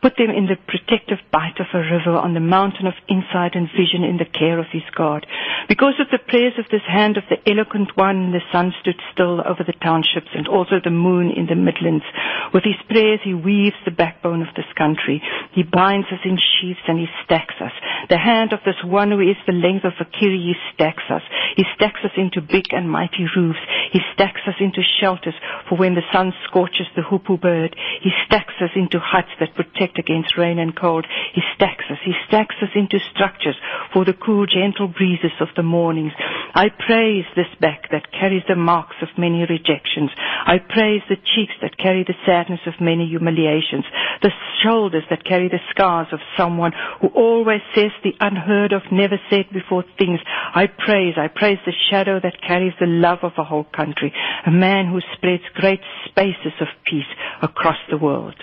put 0.01 0.17
them 0.17 0.29
in 0.29 0.45
the 0.45 0.57
protective 0.69 1.21
bite 1.33 1.61
of 1.61 1.69
a 1.73 1.81
river 1.81 2.17
on 2.17 2.33
the 2.33 2.41
mountain 2.41 2.87
of 2.87 2.95
insight 3.09 3.55
and 3.55 3.69
vision 3.73 4.05
in 4.05 4.17
the 4.17 4.29
care 4.29 4.59
of 4.59 4.69
his 4.73 4.85
God. 4.97 5.27
Because 5.69 6.01
of 6.01 6.09
the 6.13 6.21
prayers 6.21 6.55
of 6.59 6.65
this 6.71 6.85
hand 6.89 7.17
of 7.17 7.25
the 7.29 7.41
eloquent 7.49 7.97
one, 7.97 8.33
the 8.33 8.45
sun 8.53 8.73
stood 8.81 9.01
still 9.13 9.41
over 9.41 9.65
the 9.65 9.77
townships 9.81 10.33
and 10.35 10.49
also 10.49 10.77
the 10.83 10.93
moon 10.93 11.31
in 11.31 11.47
the 11.47 11.57
midlands. 11.57 12.05
With 12.53 12.65
his 12.65 12.81
prayers 12.89 13.21
he 13.25 13.35
weaves 13.35 13.77
the 13.85 13.97
backbone 13.97 14.43
of 14.43 14.53
this 14.57 14.69
country. 14.77 15.23
He 15.53 15.63
binds 15.63 16.09
us 16.09 16.21
in 16.25 16.37
sheaves 16.37 16.85
and 16.89 16.99
he 16.99 17.07
stacks 17.25 17.57
us. 17.61 17.73
The 18.09 18.19
hand 18.19 18.53
of 18.53 18.61
this 18.65 18.81
one 18.85 19.11
who 19.11 19.21
is 19.21 19.37
the 19.47 19.53
length 19.53 19.85
of 19.85 19.97
a 20.01 20.05
kiri, 20.05 20.57
stacks 20.75 21.05
us. 21.11 21.13
He 21.57 21.64
stacks 21.74 22.00
us 22.05 22.12
into 22.16 22.40
big 22.40 22.72
and 22.72 22.90
mighty 22.90 23.27
roofs. 23.37 23.59
He 23.92 24.00
stacks 24.14 24.40
us 24.46 24.55
into 24.61 24.83
shelters 25.00 25.35
for 25.68 25.77
when 25.77 25.94
the 25.94 26.07
sun 26.12 26.33
scorches 26.48 26.87
the 26.96 27.03
hoopoe 27.03 27.37
bird. 27.37 27.77
He 28.03 28.11
stacks 28.27 28.55
us 28.61 28.70
into 28.74 28.98
huts 28.98 29.31
that 29.40 29.55
protect 29.55 29.98
against 29.98 30.38
rain 30.38 30.59
and 30.59 30.74
cold. 30.74 31.07
He 31.35 31.42
stacks 31.55 31.85
us. 31.90 31.98
He 32.05 32.14
stacks 32.27 32.57
us 32.62 32.70
into 32.74 32.98
structures 33.12 33.57
for 33.92 34.05
the 34.05 34.14
cool, 34.14 34.46
gentle 34.46 34.88
breezes 34.88 35.37
of 35.40 35.48
the 35.57 35.62
mornings. 35.62 36.12
I 36.55 36.70
praise 36.70 37.27
this 37.37 37.53
back 37.61 37.90
that 37.90 38.11
carries 38.11 38.44
the 38.48 38.57
marks 38.57 38.96
of 39.03 39.09
many 39.18 39.44
rejections. 39.44 40.11
I 40.16 40.59
praise 40.59 41.03
the 41.09 41.16
cheeks 41.16 41.55
that 41.61 41.77
carry 41.77 42.05
the 42.05 42.16
sadness 42.24 42.61
of 42.66 42.81
many 42.81 43.07
humiliations. 43.07 43.85
The 44.22 44.33
shoulders 44.62 45.05
that 45.11 45.24
carry 45.24 45.48
the 45.48 45.61
scars 45.70 46.09
of 46.12 46.20
someone 46.37 46.72
who 47.00 47.09
always 47.09 47.61
says 47.74 47.92
the 48.03 48.16
unheard 48.20 48.72
of, 48.72 48.81
never 48.90 49.20
said 49.29 49.44
before 49.53 49.85
things. 49.98 50.20
I 50.55 50.66
praise, 50.66 51.04
I 51.17 51.29
praise 51.29 51.59
the 51.67 51.73
shadow 51.90 52.19
that 52.23 52.40
carries 52.47 52.73
the 52.81 52.87
love 52.87 53.19
of 53.23 53.33
a 53.37 53.45
whole 53.45 53.64
country. 53.64 54.12
A 54.47 54.51
man 54.51 54.90
who 54.90 55.01
spreads 55.17 55.43
great 55.55 55.81
spaces 56.09 56.53
of 56.61 56.69
peace 56.87 57.11
across 57.43 57.79
the 57.90 57.99
world. 57.99 58.37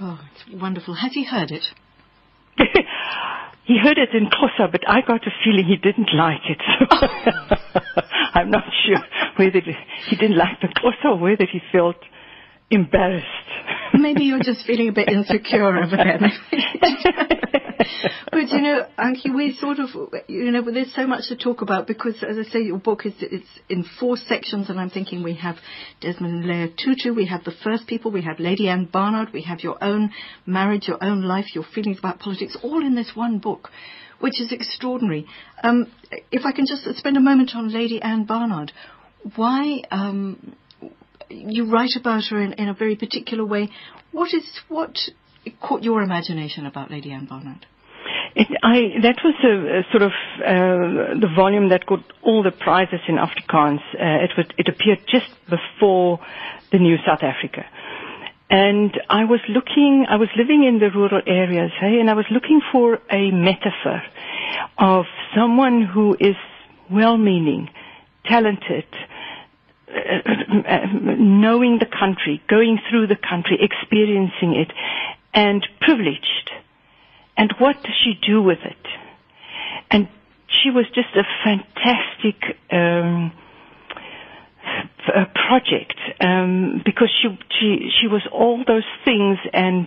Oh, 0.00 0.20
it's 0.32 0.60
wonderful. 0.60 0.94
Has 0.94 1.12
he 1.12 1.24
heard 1.24 1.50
it? 1.50 1.64
he 3.64 3.78
heard 3.82 3.98
it 3.98 4.10
in 4.14 4.26
Xhosa, 4.26 4.70
but 4.70 4.88
I 4.88 5.00
got 5.00 5.26
a 5.26 5.30
feeling 5.44 5.64
he 5.66 5.76
didn't 5.76 6.10
like 6.14 6.42
it. 6.48 6.60
So 6.78 6.96
I'm 8.34 8.50
not 8.50 8.64
sure 8.86 9.02
whether 9.36 9.60
he 10.08 10.16
didn't 10.16 10.36
like 10.36 10.60
the 10.60 10.68
Xhosa 10.68 11.12
or 11.12 11.18
whether 11.18 11.46
he 11.50 11.60
felt 11.72 11.96
embarrassed. 12.70 13.26
Maybe 13.94 14.24
you're 14.24 14.42
just 14.42 14.66
feeling 14.66 14.88
a 14.88 14.92
bit 14.92 15.08
insecure 15.08 15.76
over 15.76 15.96
there. 15.96 16.18
but 18.30 18.48
you 18.50 18.60
know, 18.60 18.86
Antjie, 18.98 19.34
we 19.34 19.56
sort 19.58 19.78
of, 19.78 19.88
you 20.28 20.50
know, 20.50 20.62
there's 20.62 20.94
so 20.94 21.06
much 21.06 21.28
to 21.28 21.36
talk 21.36 21.62
about 21.62 21.86
because, 21.86 22.22
as 22.28 22.36
I 22.38 22.48
say, 22.50 22.60
your 22.60 22.78
book 22.78 23.06
is 23.06 23.14
it's 23.20 23.48
in 23.68 23.84
four 23.98 24.16
sections, 24.16 24.68
and 24.68 24.78
I'm 24.78 24.90
thinking 24.90 25.22
we 25.22 25.34
have 25.36 25.56
Desmond 26.00 26.44
and 26.44 26.46
Leah 26.46 26.68
Tutu, 26.68 27.14
we 27.14 27.26
have 27.26 27.44
the 27.44 27.54
first 27.64 27.86
people, 27.86 28.10
we 28.10 28.22
have 28.22 28.38
Lady 28.38 28.68
Anne 28.68 28.88
Barnard, 28.92 29.32
we 29.32 29.42
have 29.42 29.60
your 29.60 29.82
own 29.82 30.12
marriage, 30.46 30.86
your 30.86 31.02
own 31.02 31.22
life, 31.22 31.46
your 31.54 31.64
feelings 31.74 31.98
about 31.98 32.18
politics, 32.18 32.56
all 32.62 32.84
in 32.84 32.94
this 32.94 33.12
one 33.14 33.38
book. 33.38 33.70
Which 34.20 34.40
is 34.40 34.50
extraordinary. 34.50 35.28
Um, 35.62 35.92
if 36.32 36.44
I 36.44 36.50
can 36.50 36.66
just 36.66 36.82
spend 36.98 37.16
a 37.16 37.20
moment 37.20 37.52
on 37.54 37.72
Lady 37.72 38.02
Anne 38.02 38.24
Barnard, 38.24 38.72
why 39.36 39.82
um, 39.92 40.56
you 41.30 41.70
write 41.70 41.96
about 41.96 42.24
her 42.30 42.40
in, 42.40 42.52
in 42.54 42.68
a 42.68 42.74
very 42.74 42.96
particular 42.96 43.44
way. 43.44 43.70
What 44.12 44.32
is 44.34 44.44
what 44.68 44.98
caught 45.60 45.82
your 45.82 46.02
imagination 46.02 46.66
about 46.66 46.90
Lady 46.90 47.12
Anne 47.12 47.26
Barnard? 47.26 47.66
It, 48.34 48.48
I, 48.62 49.00
that 49.02 49.16
was 49.24 49.34
a, 49.42 49.80
a 49.80 49.82
sort 49.90 50.02
of 50.02 50.12
uh, 50.38 51.18
the 51.20 51.28
volume 51.34 51.70
that 51.70 51.86
got 51.86 52.00
all 52.22 52.42
the 52.42 52.50
prizes 52.50 53.00
in 53.08 53.16
Afrikaans. 53.16 53.80
Uh, 53.94 54.24
it, 54.24 54.30
was, 54.36 54.46
it 54.56 54.68
appeared 54.68 55.00
just 55.10 55.28
before 55.48 56.20
the 56.70 56.78
new 56.78 56.96
South 57.06 57.22
Africa. 57.22 57.64
And 58.50 58.92
I 59.10 59.24
was 59.24 59.40
looking, 59.48 60.06
I 60.08 60.16
was 60.16 60.28
living 60.36 60.64
in 60.64 60.78
the 60.78 60.90
rural 60.94 61.20
areas, 61.26 61.70
hey, 61.80 62.00
and 62.00 62.08
I 62.08 62.14
was 62.14 62.24
looking 62.30 62.60
for 62.72 62.98
a 63.10 63.30
metaphor 63.30 64.02
of 64.78 65.04
someone 65.36 65.82
who 65.82 66.16
is 66.18 66.36
well-meaning, 66.90 67.68
talented, 68.24 68.86
knowing 71.18 71.78
the 71.78 71.86
country, 71.86 72.42
going 72.48 72.78
through 72.90 73.06
the 73.06 73.16
country, 73.16 73.58
experiencing 73.60 74.54
it, 74.54 74.72
and 75.34 75.66
privileged. 75.80 76.50
And 77.36 77.52
what 77.58 77.76
does 77.82 77.94
she 78.04 78.14
do 78.26 78.42
with 78.42 78.58
it? 78.64 78.86
And 79.90 80.08
she 80.48 80.70
was 80.70 80.86
just 80.94 81.14
a 81.14 81.22
fantastic 81.44 82.36
um, 82.72 83.32
a 85.08 85.24
project 85.48 85.94
um, 86.20 86.82
because 86.84 87.10
she 87.22 87.28
she 87.58 87.90
she 88.00 88.06
was 88.08 88.22
all 88.32 88.62
those 88.66 88.84
things 89.04 89.38
and 89.52 89.86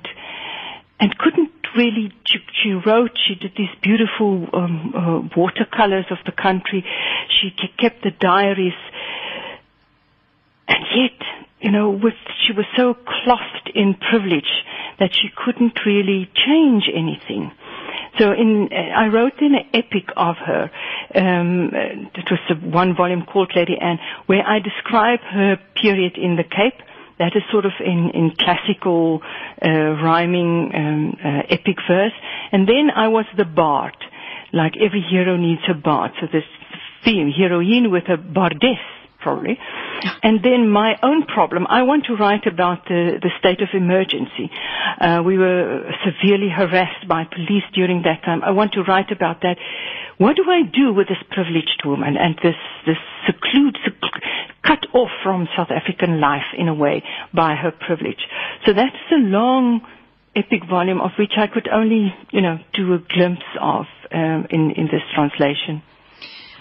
and 1.00 1.18
couldn't 1.18 1.52
really 1.78 2.12
she, 2.26 2.40
she 2.64 2.72
wrote 2.72 3.12
she 3.28 3.36
did 3.36 3.52
these 3.58 3.70
beautiful 3.82 4.48
um, 4.54 4.94
uh, 4.96 5.20
watercolors 5.40 6.06
of 6.10 6.18
the 6.26 6.32
country 6.32 6.84
she 7.30 7.52
kept 7.80 8.04
the 8.04 8.12
diaries 8.12 8.74
and 10.72 10.84
yet 10.96 11.20
you 11.60 11.72
know 11.72 11.90
with 11.90 12.14
she 12.46 12.54
was 12.54 12.66
so 12.78 12.94
clothed 12.94 13.68
in 13.76 13.94
privilege 14.10 14.52
that 15.00 15.12
she 15.14 15.28
couldn't 15.44 15.78
really 15.86 16.30
change 16.48 16.84
anything 16.94 17.52
so 18.20 18.32
in, 18.34 18.70
I 18.74 19.08
wrote 19.08 19.40
in 19.40 19.56
an 19.56 19.66
epic 19.74 20.10
of 20.18 20.36
her. 20.46 20.70
Um, 21.16 21.72
it 21.74 22.28
was 22.30 22.40
a 22.50 22.56
one 22.56 22.96
volume 22.96 23.24
called 23.26 23.52
Lady 23.56 23.78
Anne, 23.80 24.00
where 24.26 24.46
I 24.46 24.60
describe 24.60 25.20
her 25.22 25.58
period 25.82 26.18
in 26.18 26.36
the 26.36 26.44
Cape. 26.44 26.80
That 27.20 27.36
is 27.36 27.44
sort 27.52 27.66
of 27.66 27.72
in, 27.80 28.12
in 28.14 28.32
classical 28.38 29.22
uh, 29.64 29.70
rhyming 29.70 30.72
um, 30.76 31.18
uh, 31.24 31.44
epic 31.50 31.78
verse. 31.88 32.14
And 32.52 32.68
then 32.68 32.90
I 32.96 33.08
was 33.08 33.26
the 33.38 33.46
bard. 33.46 33.96
Like 34.54 34.74
every 34.76 35.02
hero 35.10 35.38
needs 35.38 35.62
a 35.70 35.74
bard. 35.74 36.12
So 36.20 36.28
this 36.32 36.44
theme, 37.06 37.32
heroine 37.32 37.92
with 37.92 38.10
a 38.10 38.18
bardess 38.18 38.80
probably. 39.22 39.58
And 40.24 40.44
then 40.44 40.70
my 40.70 40.96
own 41.04 41.26
problem, 41.26 41.68
I 41.70 41.84
want 41.84 42.06
to 42.06 42.16
write 42.16 42.46
about 42.48 42.86
the, 42.86 43.20
the 43.22 43.30
state 43.40 43.62
of 43.62 43.70
emergency. 43.74 44.50
Uh, 45.00 45.22
we 45.26 45.38
were 45.38 45.92
severely 46.06 46.50
harassed 46.50 47.08
by 47.08 47.24
police 47.26 47.64
during 47.74 48.02
that 48.04 48.24
time. 48.24 48.44
I 48.44 48.52
want 48.52 48.74
to 48.74 48.84
write 48.84 49.12
about 49.12 49.42
that. 49.42 49.58
What 50.18 50.36
do 50.36 50.44
I 50.50 50.62
do 50.64 50.94
with 50.94 51.08
this 51.08 51.22
privileged 51.30 51.82
woman 51.86 52.18
and 52.18 52.36
this, 52.44 52.56
this 52.86 52.98
seclude, 53.26 53.78
sec- 53.84 54.22
cut 54.64 54.86
off 54.94 55.10
from 55.24 55.48
South 55.56 55.70
African 55.72 56.20
life 56.20 56.50
in 56.58 56.68
a 56.68 56.74
way 56.74 57.04
by 57.34 57.56
her 57.56 57.72
privilege? 57.72 58.22
So 58.66 58.74
that's 58.74 58.96
a 59.12 59.16
long 59.22 59.82
epic 60.36 60.62
volume 60.70 61.02
of 61.02 61.12
which 61.20 61.34
I 61.38 61.48
could 61.48 61.68
only, 61.68 62.14
you 62.32 62.42
know, 62.42 62.58
do 62.74 62.94
a 62.94 63.00
glimpse 63.00 63.46
of 63.60 63.86
um, 64.14 64.48
in 64.50 64.72
in 64.72 64.86
this 64.86 65.02
translation 65.16 65.82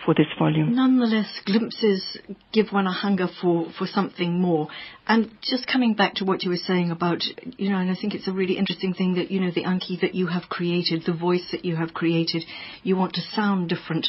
for 0.04 0.14
this 0.14 0.26
volume. 0.38 0.74
Nonetheless, 0.74 1.28
glimpses 1.44 2.18
give 2.52 2.68
one 2.70 2.86
a 2.86 2.92
hunger 2.92 3.28
for, 3.40 3.66
for 3.78 3.86
something 3.86 4.40
more. 4.40 4.68
And 5.06 5.30
just 5.42 5.66
coming 5.66 5.94
back 5.94 6.14
to 6.14 6.24
what 6.24 6.42
you 6.42 6.50
were 6.50 6.56
saying 6.56 6.90
about, 6.90 7.22
you 7.58 7.70
know, 7.70 7.78
and 7.78 7.90
I 7.90 7.94
think 8.00 8.14
it's 8.14 8.28
a 8.28 8.32
really 8.32 8.56
interesting 8.56 8.94
thing 8.94 9.14
that, 9.14 9.30
you 9.30 9.40
know, 9.40 9.50
the 9.50 9.64
Antjie 9.64 10.00
that 10.00 10.14
you 10.14 10.26
have 10.28 10.44
created, 10.48 11.02
the 11.06 11.12
voice 11.12 11.46
that 11.52 11.64
you 11.64 11.76
have 11.76 11.94
created, 11.94 12.44
you 12.82 12.96
want 12.96 13.14
to 13.14 13.20
sound 13.34 13.68
different. 13.68 14.08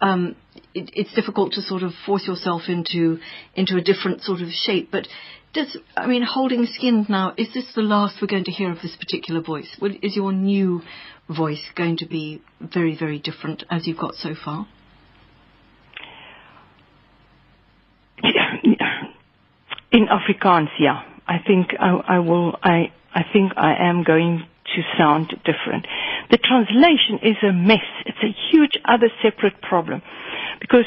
Um, 0.00 0.36
it, 0.74 0.90
it's 0.94 1.14
difficult 1.14 1.52
to 1.52 1.62
sort 1.62 1.82
of 1.82 1.92
force 2.06 2.26
yourself 2.26 2.62
into 2.68 3.18
into 3.54 3.76
a 3.76 3.80
different 3.80 4.22
sort 4.22 4.40
of 4.40 4.48
shape, 4.50 4.90
but 4.92 5.08
does 5.52 5.76
I 5.96 6.06
mean 6.06 6.22
holding 6.22 6.66
skinned 6.66 7.08
now? 7.08 7.34
Is 7.36 7.52
this 7.52 7.64
the 7.74 7.82
last 7.82 8.18
we're 8.20 8.28
going 8.28 8.44
to 8.44 8.52
hear 8.52 8.70
of 8.70 8.80
this 8.80 8.96
particular 8.96 9.40
voice? 9.40 9.68
Is 10.02 10.14
your 10.14 10.32
new 10.32 10.82
voice 11.28 11.64
going 11.74 11.96
to 11.98 12.06
be 12.06 12.42
very 12.60 12.96
very 12.96 13.18
different 13.18 13.64
as 13.70 13.86
you've 13.86 13.98
got 13.98 14.14
so 14.14 14.34
far? 14.44 14.68
In 19.90 20.06
Afrikaans, 20.06 20.68
yeah. 20.78 21.02
I 21.26 21.38
think 21.46 21.68
I, 21.78 22.16
I 22.16 22.18
will. 22.20 22.56
I 22.62 22.92
I 23.14 23.22
think 23.32 23.52
I 23.56 23.74
am 23.88 24.02
going 24.04 24.44
to 24.74 24.82
sound 24.98 25.28
different. 25.44 25.86
The 26.30 26.38
translation 26.38 27.20
is 27.22 27.36
a 27.42 27.52
mess. 27.52 27.84
It's 28.06 28.22
a 28.22 28.34
huge 28.50 28.76
other 28.84 29.08
separate 29.22 29.60
problem 29.62 30.02
because 30.60 30.84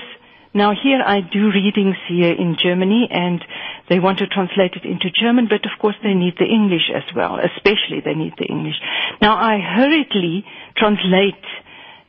now 0.54 0.74
here 0.76 1.02
I 1.06 1.22
do 1.22 1.52
readings 1.52 1.96
here 2.08 2.32
in 2.32 2.58
Germany 2.62 3.08
and 3.10 3.44
they 3.90 4.00
want 4.00 4.20
to 4.20 4.28
translate 4.28 4.74
it 4.76 4.86
into 4.86 5.10
German, 5.10 5.48
but 5.50 5.66
of 5.66 5.80
course 5.80 5.96
they 6.04 6.14
need 6.14 6.36
the 6.38 6.46
English 6.46 6.92
as 6.94 7.04
well. 7.16 7.40
Especially 7.40 8.02
they 8.04 8.14
need 8.14 8.34
the 8.38 8.46
English. 8.46 8.76
Now 9.22 9.36
I 9.38 9.60
hurriedly 9.60 10.46
translate 10.78 11.42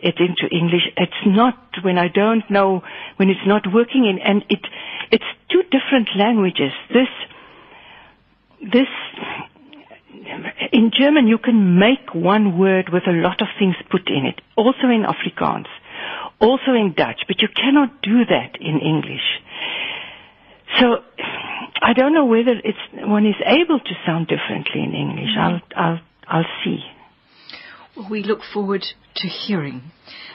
it 0.03 0.16
into 0.18 0.53
English. 0.53 0.82
It's 0.96 1.22
not 1.26 1.57
when 1.82 1.98
I 1.98 2.09
don't 2.09 2.48
know 2.50 2.82
when 3.16 3.30
it's 3.30 3.46
not 3.46 3.62
working 3.72 4.05
in, 4.07 4.18
and 4.18 4.44
it 4.48 4.61
it's 5.11 5.24
two 5.50 5.62
different 5.62 6.09
languages. 6.16 6.72
This 6.88 7.09
this 8.61 8.90
in 10.72 10.90
German 10.96 11.26
you 11.26 11.38
can 11.38 11.78
make 11.78 12.14
one 12.14 12.59
word 12.59 12.90
with 12.92 13.05
a 13.07 13.12
lot 13.12 13.40
of 13.40 13.48
things 13.59 13.74
put 13.90 14.09
in 14.09 14.26
it. 14.26 14.40
Also 14.57 14.88
in 14.88 15.05
Afrikaans, 15.05 15.66
also 16.40 16.72
in 16.74 16.94
Dutch, 16.96 17.22
but 17.28 17.40
you 17.40 17.48
cannot 17.48 18.03
do 18.03 18.24
that 18.24 18.61
in 18.61 18.78
English. 18.80 19.26
So 20.80 20.96
I 21.82 21.92
don't 21.94 22.12
know 22.12 22.24
whether 22.24 22.55
it's 22.64 22.78
one 22.94 23.26
is 23.26 23.36
able 23.44 23.78
to 23.78 23.94
sound 24.07 24.28
differently 24.28 24.82
in 24.82 24.94
English. 24.94 25.30
Mm-hmm. 25.36 25.74
I'll 25.76 25.84
I'll 25.84 26.00
I'll 26.28 26.50
see. 26.64 26.78
We 28.11 28.22
look 28.22 28.40
forward 28.53 28.84
to 29.16 29.28
hearing. 29.28 29.93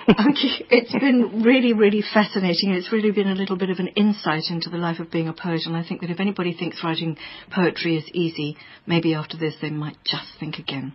Antjie, 0.08 0.64
it's 0.70 0.93
been 0.93 1.41
really, 1.43 1.74
really 1.74 2.01
fascinating. 2.01 2.72
It's 2.72 2.91
really 2.93 3.12
been 3.12 3.28
a 3.28 3.36
little 3.36 3.58
bit 3.58 3.70
of 3.70 3.80
an 3.80 3.88
insight 3.89 4.43
into 4.49 4.70
the 4.70 4.78
life 4.78 4.99
of 4.99 5.12
being 5.12 5.28
a 5.28 5.34
poet, 5.34 5.62
and 5.66 5.76
I 5.76 5.84
think 5.84 6.01
that 6.01 6.10
if 6.10 6.20
anybody 6.20 6.53
thinks 6.53 6.84
writing 6.84 7.18
poetry 7.53 7.97
is 7.97 8.05
easy, 8.14 8.58
maybe 8.86 9.14
after 9.16 9.38
this 9.38 9.55
they 9.62 9.70
might 9.70 9.97
just 10.05 10.28
think 10.39 10.60
again. 10.60 10.93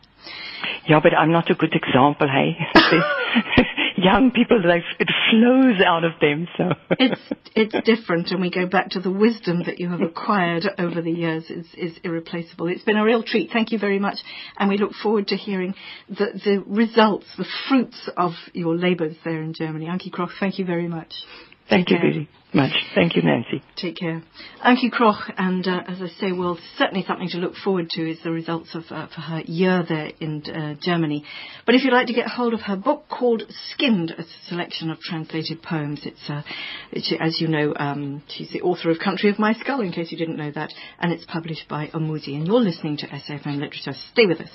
Yeah, 0.88 1.00
but 1.02 1.12
I'm 1.14 1.32
not 1.32 1.50
a 1.50 1.54
good 1.54 1.74
example, 1.74 2.28
hey. 2.28 2.56
Young 4.03 4.32
people, 4.34 4.61
like 4.64 4.82
it 4.98 5.09
flows 5.30 5.80
out 5.84 6.05
of 6.05 6.12
them. 6.20 6.48
So 6.57 6.70
It's 6.90 7.20
it's 7.55 7.74
different, 7.84 8.30
and 8.30 8.40
we 8.40 8.50
go 8.50 8.66
back 8.66 8.90
to 8.90 9.00
the 9.00 9.11
wisdom 9.11 9.62
that 9.64 9.78
you 9.78 9.90
have 9.90 10.00
acquired 10.00 10.64
over 10.78 11.03
the 11.03 11.11
years 11.11 11.50
is, 11.50 11.66
is 11.76 11.98
irreplaceable. 12.03 12.68
It's 12.68 12.84
been 12.84 12.96
a 12.96 13.05
real 13.05 13.22
treat. 13.22 13.50
Thank 13.53 13.72
you 13.72 13.78
very 13.78 13.98
much, 13.98 14.18
and 14.59 14.68
we 14.68 14.78
look 14.78 14.92
forward 14.94 15.28
to 15.28 15.36
hearing 15.36 15.74
the, 16.09 16.40
the 16.44 16.64
results, 16.66 17.26
the 17.36 17.46
fruits 17.68 18.09
of 18.16 18.32
your 18.53 18.76
labours 18.76 19.16
there 19.24 19.42
in 19.42 19.53
Germany. 19.55 19.86
Antjie 19.86 20.11
Krog, 20.11 20.30
thank 20.40 20.59
you 20.59 20.64
very 20.64 20.88
much. 20.88 21.12
Thank 21.72 21.88
you 21.88 21.96
very 21.96 22.28
much. 22.52 22.72
Thank 22.94 23.16
you, 23.16 23.22
Nancy. 23.22 23.62
Take 23.76 23.96
care. 23.96 24.22
Antjie 24.62 24.90
Krog, 24.92 25.32
and 25.38 25.66
uh, 25.66 25.80
as 25.88 26.02
I 26.02 26.08
say, 26.20 26.32
well, 26.32 26.58
certainly 26.76 27.02
something 27.06 27.30
to 27.30 27.38
look 27.38 27.54
forward 27.54 27.88
to 27.92 28.10
is 28.10 28.18
the 28.22 28.30
results 28.30 28.74
of 28.74 28.82
uh, 28.90 29.06
for 29.06 29.22
her 29.22 29.40
year 29.46 29.82
there 29.88 30.10
in 30.20 30.42
uh, 30.42 30.74
Germany. 30.82 31.24
But 31.64 31.74
if 31.74 31.82
you'd 31.82 31.94
like 31.94 32.08
to 32.08 32.12
get 32.12 32.26
hold 32.28 32.52
of 32.52 32.60
her 32.60 32.76
book 32.76 33.04
called 33.08 33.44
Skinned, 33.70 34.10
a 34.10 34.24
selection 34.48 34.90
of 34.90 35.00
translated 35.00 35.62
poems, 35.62 36.00
it's, 36.04 36.28
uh, 36.28 36.42
it's 36.90 37.10
as 37.18 37.40
you 37.40 37.48
know, 37.48 37.72
um, 37.74 38.22
she's 38.28 38.50
the 38.50 38.60
author 38.60 38.90
of 38.90 38.98
Country 38.98 39.30
of 39.30 39.38
My 39.38 39.54
Skull, 39.54 39.80
in 39.80 39.92
case 39.92 40.12
you 40.12 40.18
didn't 40.18 40.36
know 40.36 40.50
that, 40.50 40.74
and 40.98 41.10
it's 41.10 41.24
published 41.24 41.68
by 41.70 41.86
Umuzi. 41.86 42.34
And 42.34 42.46
you're 42.46 42.60
listening 42.60 42.98
to 42.98 43.06
SAFM 43.06 43.60
Literature. 43.60 43.94
Stay 44.12 44.26
with 44.26 44.42
us. 44.42 44.50